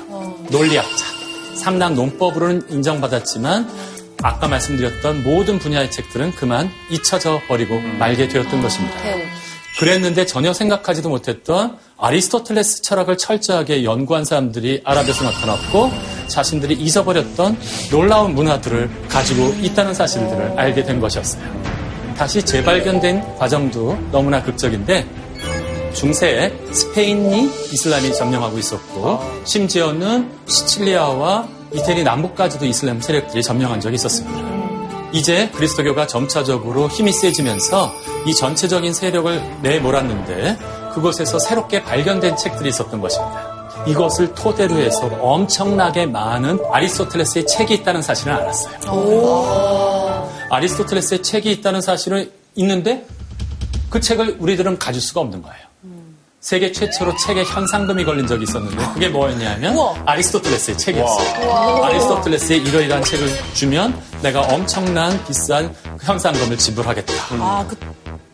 [0.50, 1.06] 논리학자,
[1.56, 3.66] 삼남 논법으로는 인정받았지만
[4.22, 8.96] 아까 말씀드렸던 모든 분야의 책들은 그만 잊혀져 버리고 말게 되었던 것입니다.
[9.78, 15.90] 그랬는데 전혀 생각하지도 못했던 아리스토텔레스 철학을 철저하게 연구한 사람들이 아랍에서 나타났고
[16.30, 17.58] 자신들이 잊어버렸던
[17.90, 21.42] 놀라운 문화들을 가지고 있다는 사실들을 알게 된 것이었어요.
[22.16, 25.06] 다시 재발견된 과정도 너무나 극적인데
[25.94, 34.60] 중세에 스페인이 이슬람이 점령하고 있었고 심지어는 시칠리아와 이태리 남부까지도 이슬람 세력들이 점령한 적이 있었습니다.
[35.12, 37.92] 이제 그리스도교가 점차적으로 힘이 세지면서
[38.26, 40.58] 이 전체적인 세력을 내몰았는데
[40.94, 43.59] 그곳에서 새롭게 발견된 책들이 있었던 것입니다.
[43.86, 50.28] 이것을 토대로 해서 엄청나게 많은 아리스토텔레스의 책이 있다는 사실을 알았어요.
[50.50, 53.06] 아리스토텔레스의 책이 있다는 사실은 있는데
[53.88, 55.70] 그 책을 우리들은 가질 수가 없는 거예요.
[56.40, 59.76] 세계 최초로 책에 현상금이 걸린 적이 있었는데 그게 뭐였냐면
[60.06, 61.84] 아리스토텔레스의 책이었어요.
[61.84, 67.12] 아리스토텔레스의 이러이러한 책을 주면 내가 엄청난 비싼 현상금을 지불하겠다.
[67.40, 67.76] 아, 그,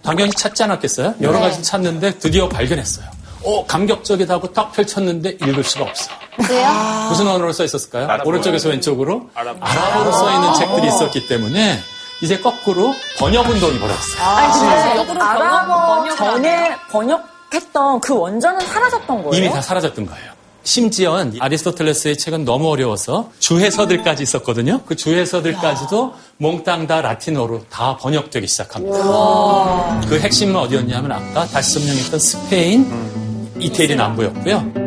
[0.02, 1.16] 당연히 찾지 않았겠어요?
[1.20, 1.48] 여러 네.
[1.48, 3.15] 가지 찾는데 드디어 발견했어요.
[3.46, 6.10] 어, 감격적이다고 딱 펼쳤는데 읽을 수가 없어.
[6.36, 6.68] 그래요?
[7.08, 8.04] 무슨 언어로 써 있었을까요?
[8.06, 8.28] 아랍어요.
[8.28, 9.58] 오른쪽에서 왼쪽으로 아랍어.
[9.60, 11.78] 아랍어로 써 있는 책들이 있었기 때문에
[12.22, 14.22] 이제 거꾸로 번역 운동이 벌어졌어요.
[14.22, 19.34] 아니, 근데 역으로 아랍어 전에 번역했던 그 원전은 사라졌던 거예요?
[19.44, 20.36] 이미 다 사라졌던 거예요.
[20.64, 24.80] 심지어 아리스토텔레스의 책은 너무 어려워서 주해서들까지 있었거든요.
[24.84, 30.00] 그 주해서들까지도 몽땅 다 라틴어로 다 번역되기 시작합니다.
[30.08, 33.25] 그 핵심은 어디였냐면 아까 다시 설명했던 스페인,
[33.58, 34.86] 이태리 남부였고요.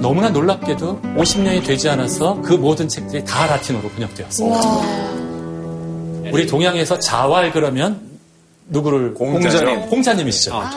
[0.00, 4.60] 너무나 놀랍게도 50년이 되지 않아서 그 모든 책들이 다 라틴어로 번역되었습니다.
[6.32, 8.00] 우리 동양에서 자활 그러면
[8.68, 9.58] 누구를 공자죠.
[9.64, 10.54] 공자님, 공자님이시죠.
[10.54, 10.70] 아,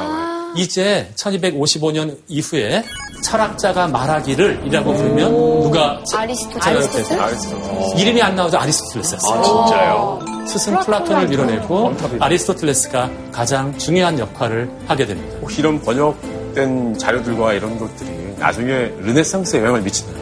[0.56, 2.84] 이제 1255년 이후에
[3.24, 5.32] 철학자가 말하기를 이라고 부르면
[5.64, 7.14] 누가 아리스토텔레스?
[7.14, 7.97] 아리스토텔레스.
[7.97, 9.39] 이름이 안 나오죠 아리스토텔레스였어요.
[9.39, 10.20] 아, 진짜요?
[10.47, 15.38] 스승 플라톤을 밀어내고 아리스토텔레스가 가장 중요한 역할을 하게 됩니다.
[15.41, 20.18] 혹시 이런 번역된 자료들과 이런 것들이 나중에 르네상스에 영향을 미치나요?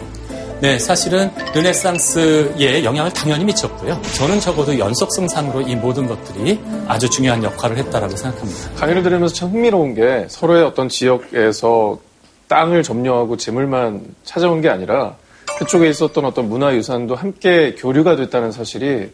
[0.59, 4.01] 네, 사실은 르네상스에 영향을 당연히 미쳤고요.
[4.15, 8.71] 저는 적어도 연속성상으로 이 모든 것들이 아주 중요한 역할을 했다라고 생각합니다.
[8.75, 11.99] 강의를 들으면서 참 흥미로운 게 서로의 어떤 지역에서
[12.47, 15.15] 땅을 점령하고 재물만 찾아온 게 아니라
[15.59, 19.11] 그쪽에 있었던 어떤 문화유산도 함께 교류가 됐다는 사실이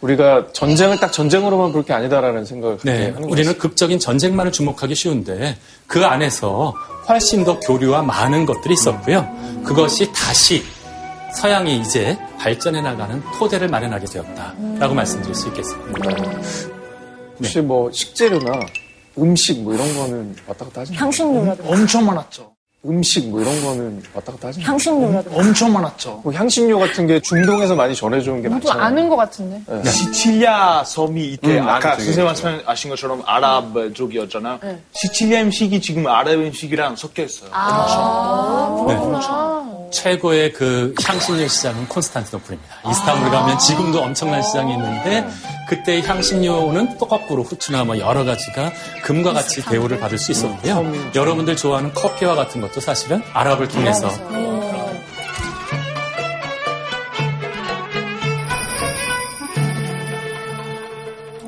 [0.00, 4.94] 우리가 전쟁을 딱 전쟁으로만 볼 게 아니다라는 생각을 네, 하는 것 우리는 극적인 전쟁만을 주목하기
[4.94, 6.74] 쉬운데 그 안에서
[7.08, 9.28] 훨씬 더 교류와 많은 것들이 있었고요.
[9.64, 10.62] 그것이 다시
[11.34, 16.10] 서양이 이제 발전해 나가는 토대를 마련하게 되었다라고 말씀드릴 수 있겠습니다.
[17.38, 18.52] 혹시 뭐 식재료나
[19.18, 21.70] 음식 뭐 이런 거는 왔다 갔다 하지 향신료라든가.
[21.70, 22.52] 엄청 많았죠.
[22.86, 25.36] 음식 뭐 이런 거는 왔다 갔다 하지 향신료라든가.
[25.38, 26.22] 엄청 많았죠.
[26.24, 28.82] 뭐 향신료 같은 게 중동에서 많이 전해주는 게좀 많잖아요.
[28.82, 29.60] 아는 것 같은데.
[29.90, 32.24] 시칠리아 섬이 이때 음, 아까 선생님.
[32.24, 34.58] 말씀하신 것처럼 아랍 쪽이었잖아요.
[34.62, 34.80] 네.
[34.92, 37.50] 시칠리아 음식이 지금 아랍 음식이랑 섞여 있어요.
[37.52, 38.90] 엄청.
[39.90, 42.76] 최고의 그 향신료 시장은 콘스탄티노플입니다.
[42.90, 45.26] 이스탄불 가면 지금도 엄청난 시장이 있는데
[45.70, 48.72] 그때 향신료는 또 거꾸로 후추나 뭐 여러 가지가
[49.04, 51.12] 금과 같이 대우를 받을 수 있었고요.
[51.14, 54.10] 여러분들 좋아하는 커피와 같은 것도 사실은 아랍을 통해서.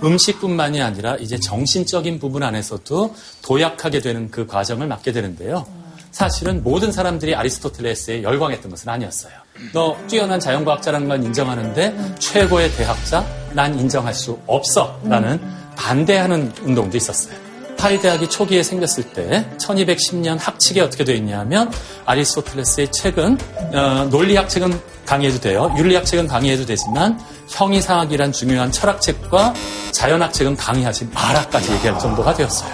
[0.05, 5.67] 음식뿐만이 아니라 이제 정신적인 부분 안에서도 도약하게 되는 그 과정을 맞게 되는데요.
[6.13, 9.42] 사실은 모든 사람들이 아리스토텔레스에 열광했던 것은 아니었어요.
[9.73, 13.25] 너 뛰어난 자연과학자라는 건 인정하는데 최고의 대학자?
[13.53, 14.99] 난 인정할 수 없어.
[15.05, 15.41] 라는
[15.77, 17.35] 반대하는 운동도 있었어요.
[17.77, 21.71] 파리 대학이 초기에 생겼을 때 1210년 학칙이 어떻게 되어 있냐면
[22.07, 23.39] 아리스토텔레스의 책은
[23.75, 25.75] 어, 논리학 책은 강의해도 돼요.
[25.77, 29.53] 윤리학 책은 강의해도 되지만 형이상학이란 중요한 철학책과
[29.91, 32.73] 자연학 책은 강의하지 마라까지 얘기할 정도가 되었어요.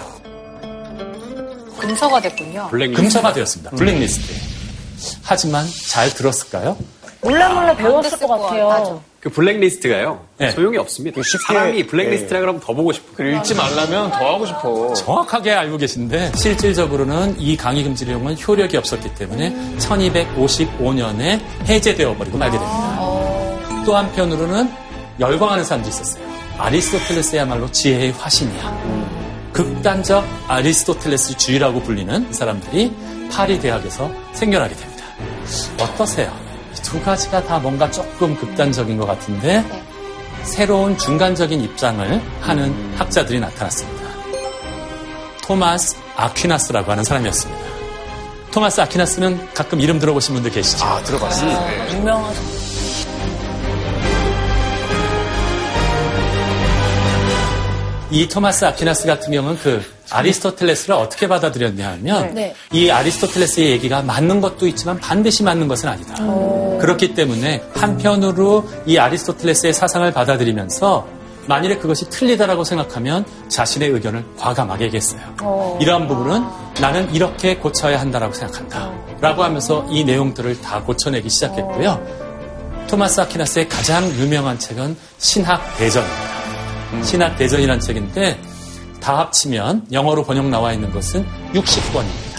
[1.79, 2.69] 금서가 됐군요.
[2.71, 3.03] 블랙리스트.
[3.03, 3.71] 금서가 되었습니다.
[3.71, 4.58] 블랙리스트.
[5.23, 6.77] 하지만 잘 들었을까요?
[7.21, 8.69] 몰래 몰래 배웠을 됐을 것것 같아요.
[8.69, 9.03] 같아요.
[9.21, 10.21] 그 블랙리스트가요.
[10.39, 10.53] 네.
[10.53, 11.21] 소용이 없습니다.
[11.21, 13.07] 쉽게, 사람이 블랙리스트라 그러면 더 보고 싶어.
[13.17, 14.95] 그리고 읽지 말라면 더 하고 싶어.
[14.95, 22.57] 정확하게 알고 계신데 실질적으로는 이 강의 금지 내용은 효력이 없었기 때문에 1255년에 해제되어 버리고 말게
[22.57, 22.99] 됩니다.
[23.85, 24.71] 또 한편으로는
[25.19, 26.23] 열광하는 사람도 있었어요.
[26.59, 29.09] 아리스토텔레스야말로 지혜의 화신이야.
[29.53, 32.93] 극단적 아리스토텔레스 주의라고 불리는 사람들이
[33.33, 34.88] 파리 대학에서 생겨나게 됩니다.
[35.81, 36.33] 어떠세요?
[36.83, 39.65] 두 가지가 다 뭔가 조금 극단적인 것 같은데
[40.45, 44.09] 새로운 중간적인 입장을 하는 학자들이 나타났습니다.
[45.43, 47.63] 토마스 아퀴나스라고 하는 사람이었습니다.
[48.51, 50.85] 토마스 아퀴나스는 가끔 이름 들어보신 분들 계시죠?
[50.85, 51.97] 아, 들어봤어요.
[51.97, 52.41] 유명하죠.
[58.11, 62.55] 이 토마스 아퀴나스 같은 경우는 그 아리스토텔레스를 어떻게 받아들였냐 하면 네.
[62.73, 66.15] 이 아리스토텔레스의 얘기가 맞는 것도 있지만 반드시 맞는 것은 아니다.
[66.81, 75.79] 그렇기 때문에 한편으로 이 아리스토텔레스의 사상을 받아들이면서 만일에 그것이 틀리다라고 생각하면 자신의 의견을 과감하게 얘기했어요.
[75.81, 76.45] 이러한 부분은
[76.81, 78.93] 나는 이렇게 고쳐야 한다라고 생각한다.
[79.21, 82.29] 라고 하면서 이 내용들을 다 고쳐내기 시작했고요.
[82.87, 87.03] 토마스 아퀴나스의 가장 유명한 책은 신학 대전입니다.
[87.03, 88.39] 신학 대전이라는 책인데
[89.01, 92.39] 다 합치면 영어로 번역 나와 있는 것은 60권입니다.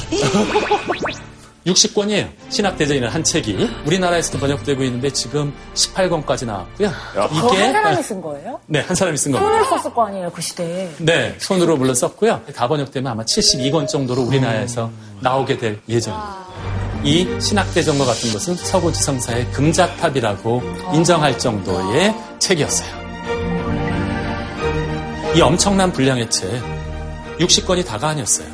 [1.66, 2.30] 60권이에요.
[2.50, 6.92] 신학 대전이라는 한 책이 우리나라에서도 번역되고 있는데 지금 18권까지 나왔고요.
[7.14, 8.60] 그거 한 사람이 쓴 거예요?
[8.66, 9.52] 네, 한 사람이 쓴 겁니다.
[9.52, 10.90] 손을 썼을 거 아니에요, 그 시대에.
[11.00, 12.42] 네, 손으로 물론 썼고요.
[12.56, 14.90] 다 번역되면 아마 72권 정도로 우리나라에서
[15.22, 16.50] 나오게 될 예정입니다.
[17.04, 20.62] 이 신학대전과 같은 것은 서구 지성사의 금자탑이라고
[20.94, 23.09] 인정할 정도의 책이었어요.
[25.36, 26.50] 이 엄청난 분량의 책,
[27.40, 28.48] 60권이 다가 아니었어요.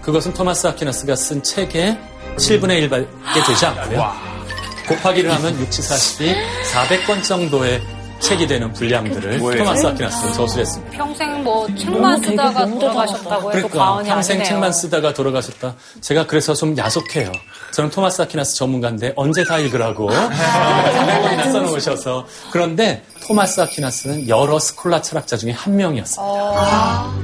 [0.00, 1.98] 그것은 토마스 아퀴나스가 쓴 책의
[2.36, 4.12] 7분의 1밖에 되지 않고요.
[4.88, 6.34] 곱하기를 하면 6, 7, 40이
[6.72, 7.80] 400권 정도의
[8.24, 10.96] 책이 되는 분량들을 토마스 아퀴나스는 저술했습니다.
[10.96, 14.48] 평생 뭐 책만 쓰다가 돌아가셨다고 해도 그러니까 과언이 평생 아니네요.
[14.48, 15.74] 책만 쓰다가 돌아가셨다.
[16.00, 17.30] 제가 그래서 좀 야속해요.
[17.72, 25.36] 저는 토마스 아퀴나스 전문가인데 언제 다 읽으라고 나 써놓으셔서 그런데 토마스 아퀴나스는 여러 스콜라 철학자
[25.36, 27.14] 중에 한 명이었어요.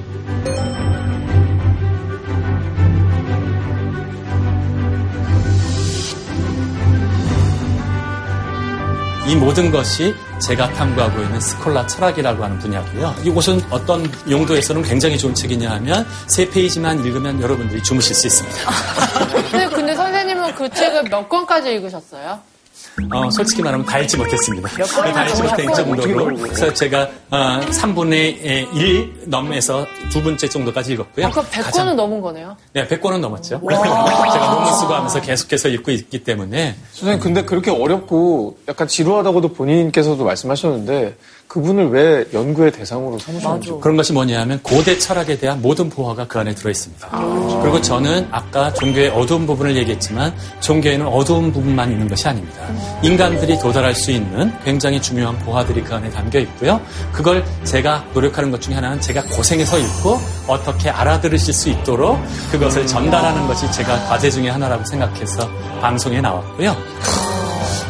[9.31, 13.15] 이 모든 것이 제가 탐구하고 있는 스콜라 철학이라고 하는 분야고요.
[13.23, 18.59] 이곳은 어떤 용도에서는 굉장히 좋은 책이냐 하면 세 페이지만 읽으면 여러분들이 주무실 수 있습니다.
[19.53, 22.41] 근데, 근데 선생님은 그 책을 몇 권까지 읽으셨어요?
[23.11, 24.69] 어, 솔직히 말하면 다 읽지 못했습니다.
[24.69, 26.37] 다 읽지 못한 정도로.
[26.37, 31.27] 그래서 제가 어, 3분의 1 넘에서 두 번째 정도까지 읽었고요.
[31.27, 32.57] 아까 100권은 넘은 거네요.
[32.73, 33.61] 네, 100권은 넘었죠.
[33.71, 40.25] 제가 논문 쓰고 하면서 계속해서 읽고 있기 때문에 선생님, 근데 그렇게 어렵고 약간 지루하다고도 본인께서도
[40.25, 41.17] 말씀하셨는데
[41.51, 43.73] 그분을 왜 연구의 대상으로 삼으셨는지.
[43.81, 47.09] 그런 것이 뭐냐면 고대 철학에 대한 모든 보화가 그 안에 들어있습니다.
[47.61, 52.61] 그리고 저는 아까 종교의 어두운 부분을 얘기했지만 종교에는 어두운 부분만 있는 것이 아닙니다.
[53.03, 56.81] 인간들이 도달할 수 있는 굉장히 중요한 보화들이 그 안에 담겨 있고요.
[57.13, 62.17] 그걸 제가 노력하는 것 중에 하나는 제가 고생해서 읽고 어떻게 알아들으실 수 있도록
[62.53, 66.77] 그것을 전달하는 것이 제가 과제 중에 하나라고 생각해서 방송에 나왔고요.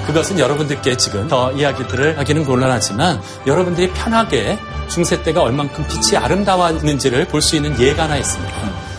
[0.07, 4.59] 그것은 여러분들께 지금 더 이야기들을 하기는 곤란하지만 여러분들이 편하게
[4.89, 8.55] 중세 때가 얼만큼 빛이 아름다웠는지를 볼 수 있는 예가 하나 있습니다.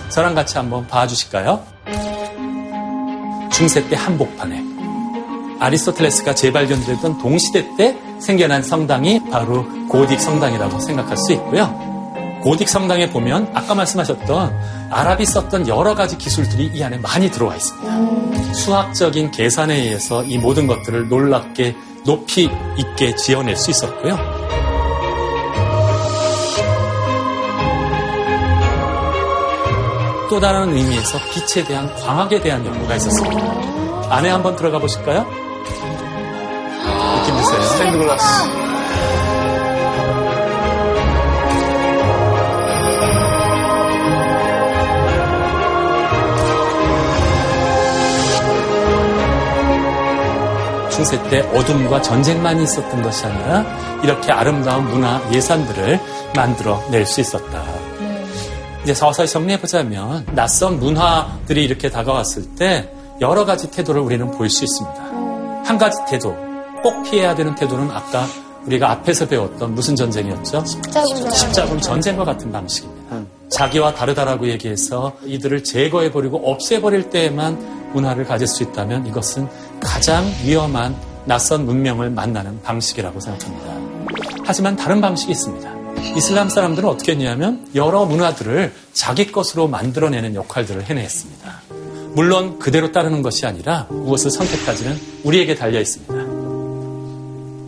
[0.09, 1.63] 저랑 같이 한번 봐주실까요?
[3.51, 4.63] 중세 때 한복판에
[5.59, 11.90] 아리스토텔레스가 재발견됐던 동시대 때 생겨난 성당이 바로 고딕 성당이라고 생각할 수 있고요.
[12.41, 18.53] 고딕 성당에 보면 아까 말씀하셨던 아랍이 썼던 여러 가지 기술들이 이 안에 많이 들어와 있습니다.
[18.53, 24.17] 수학적인 계산에 의해서 이 모든 것들을 놀랍게 높이 있게 지어낼 수 있었고요.
[30.29, 34.15] 또 다른 의미에서 빛에 대한 광학에 대한 연구가 있었습니다.
[34.15, 35.25] 안에 한번 들어가 보실까요?
[37.17, 37.61] 느낌 드세요?
[37.63, 38.80] 스테인드 글라스.
[51.01, 53.65] 중세 때 어둠과 전쟁만 있었던 것이 아니라
[54.03, 55.99] 이렇게 아름다운 문화 예산들을
[56.35, 57.63] 만들어 낼 수 있었다.
[58.83, 62.87] 이제 서서히 정리해 보자면 낯선 문화들이 이렇게 다가왔을 때
[63.19, 65.03] 여러 가지 태도를 우리는 보일 수 있습니다.
[65.65, 66.35] 한 가지 태도,
[66.83, 68.27] 꼭 피해야 되는 태도는 아까
[68.67, 70.63] 우리가 앞에서 배웠던 무슨 전쟁이었죠?
[70.65, 73.21] 십자군 십자군 전쟁과 같은 방식입니다.
[73.49, 79.47] 자기와 다르다라고 얘기해서 이들을 제거해버리고 없애버릴 때에만 문화를 가질 수 있다면 이것은
[79.79, 83.73] 가장 위험한 낯선 문명을 만나는 방식이라고 생각합니다.
[84.45, 85.81] 하지만 다른 방식이 있습니다.
[86.17, 91.61] 이슬람 사람들은 어떻게 했냐면 여러 문화들을 자기 것으로 만들어내는 역할들을 해냈습니다.
[92.13, 96.13] 물론 그대로 따르는 것이 아니라 무엇을 선택하지는 우리에게 달려 있습니다.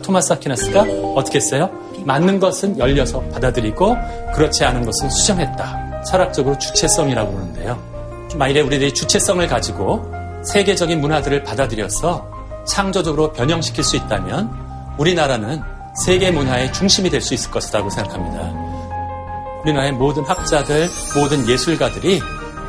[0.02, 0.82] 토마스 아퀴나스가
[1.14, 1.70] 어떻게 했어요?
[2.04, 3.96] 맞는 것은 열려서 받아들이고
[4.34, 6.02] 그렇지 않은 것은 수정했다.
[6.02, 7.93] 철학적으로 주체성이라고 그러는데요.
[8.36, 10.12] 만일에 우리들이 주체성을 가지고
[10.44, 12.28] 세계적인 문화들을 받아들여서
[12.66, 15.62] 창조적으로 변형시킬 수 있다면 우리나라는
[16.04, 18.52] 세계 문화의 중심이 될 수 있을 것이라고 생각합니다.
[19.62, 22.20] 우리나라의 모든 학자들, 모든 예술가들이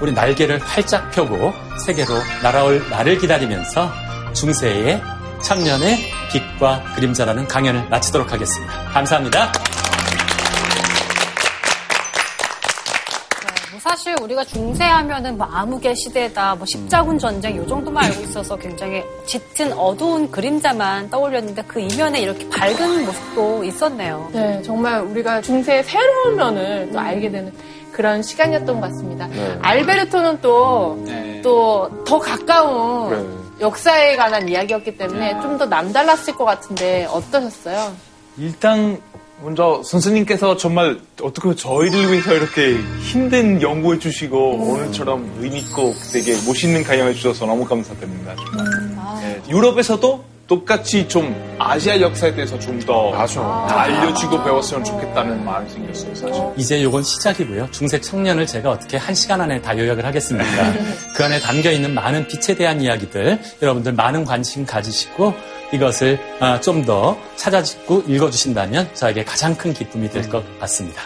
[0.01, 1.53] 우리 날개를 활짝 펴고
[1.85, 2.13] 세계로
[2.43, 3.89] 날아올 날을 기다리면서
[4.33, 5.01] 중세의
[5.41, 5.97] 청년의
[6.31, 8.73] 빛과 그림자라는 강연을 마치도록 하겠습니다.
[8.91, 9.51] 감사합니다.
[13.95, 19.71] 사실 우리가 중세하면은 뭐 암흑의 시대다, 뭐 십자군 전쟁 요 정도만 알고 있어서 굉장히 짙은
[19.71, 24.29] 어두운 그림자만 떠올렸는데 그 이면에 이렇게 밝은 모습도 있었네요.
[24.33, 27.53] 네, 정말 우리가 중세의 새로운 면을 또 알게 되는
[27.93, 29.27] 그런 시간이었던 것 같습니다.
[29.27, 29.57] 네.
[29.61, 31.41] 알베르토는 또, 네.
[31.41, 33.61] 또더 가까운 네.
[33.61, 37.93] 역사에 관한 이야기였기 때문에 좀 더 남달랐을 것 같은데 어떠셨어요?
[38.37, 38.99] 일단
[39.41, 46.31] 먼저 선생님께서 정말 어떻게 보면 저희를 위해서 이렇게 힘든 연구해 주시고 오늘처럼 의미 있고 되게
[46.47, 48.33] 멋있는 강연해 주셔서 너무 감사드립니다.
[48.35, 49.21] 정말.
[49.21, 53.11] 네, 유럽에서도 똑같이 좀 아시아 역사에 대해서 좀 더
[53.67, 56.43] 알려주고 배웠으면 좋겠다는 마음이 생겼어요, 사실.
[56.55, 57.69] 이제 요건 시작이고요.
[57.71, 60.73] 중세 청년을 제가 어떻게 한 시간 안에 다 요약을 하겠습니까?
[61.15, 65.33] 그 안에 담겨 있는 많은 빛에 대한 이야기들 여러분들 많은 관심 가지시고
[65.75, 71.03] 이것을 아, 좀더 찾아듣고 읽어주신다면 저에게 가장 큰 기쁨이 될 것 같습니다.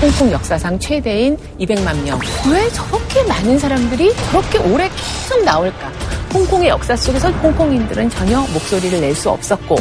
[0.00, 2.18] 홍콩 역사상 최대인 200만 명.
[2.52, 5.90] 왜 저렇게 많은 사람들이 저렇게 오래 계속 나올까?
[6.32, 9.76] 홍콩의 역사 속에서 홍콩인들은 전혀 목소리를 낼 수 없었고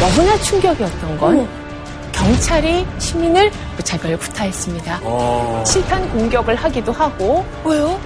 [0.00, 1.48] 너무나 충격이었던 건
[2.20, 5.00] 경찰이 시민을 무차별 구타했습니다.
[5.64, 7.98] 실탄 공격을 하기도 하고 왜요?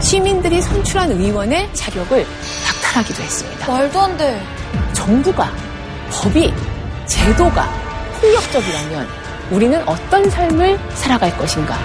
[0.00, 2.24] 시민들이 선출한 의원의 자격을
[2.64, 3.66] 박탈하기도 했습니다.
[3.66, 4.40] 말도 안 돼.
[4.92, 5.50] 정부가,
[6.08, 6.54] 법이,
[7.06, 7.68] 제도가
[8.20, 9.08] 폭력적이라면
[9.50, 11.76] 우리는 어떤 삶을 살아갈 것인가?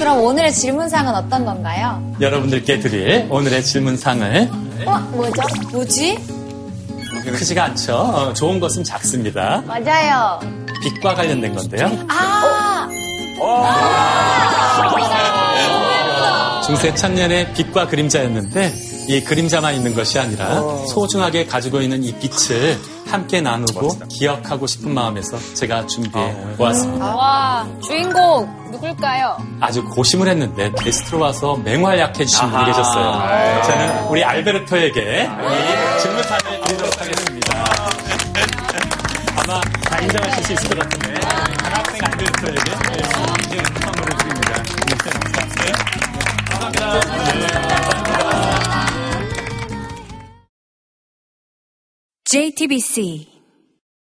[0.00, 2.02] 그럼 오늘의 질문사항은 어떤 건가요?
[2.22, 4.50] 여러분들께 드릴 오늘의 질문상을
[4.86, 5.42] 어, 뭐죠?
[5.72, 6.16] 뭐지?
[7.26, 7.96] 크지가 않죠.
[7.96, 9.62] 어, 좋은 것은 작습니다.
[9.66, 10.40] 맞아요.
[10.82, 11.90] 빛과 관련된 건데요.
[12.08, 12.88] 아!
[16.64, 18.74] 중세 천년의 빛과 그림자였는데
[19.08, 22.78] 이 그림자만 있는 것이 아니라 소중하게 가지고 있는 이 빛을
[23.10, 27.14] 함께 나누고 기억하고 싶은 마음에서 제가 준비해 보았습니다.
[27.16, 29.36] 와, 주인공 누굴까요?
[29.60, 33.62] 아주 고심을 했는데 게스트로 와서 맹활약해 주신 분이 계셨어요.
[33.64, 37.64] 저는 우리 알베르토에게 이 질문상을 드리도록 하겠습니다.
[39.36, 41.20] 아마 다 인정하실 수 있을 것 같은데
[41.64, 42.60] 학생 알베르토에게
[42.92, 43.02] 네,
[43.82, 44.62] 선물을 드립니다.
[46.60, 47.60] 네, 감사합니다.
[52.24, 53.29] JTBC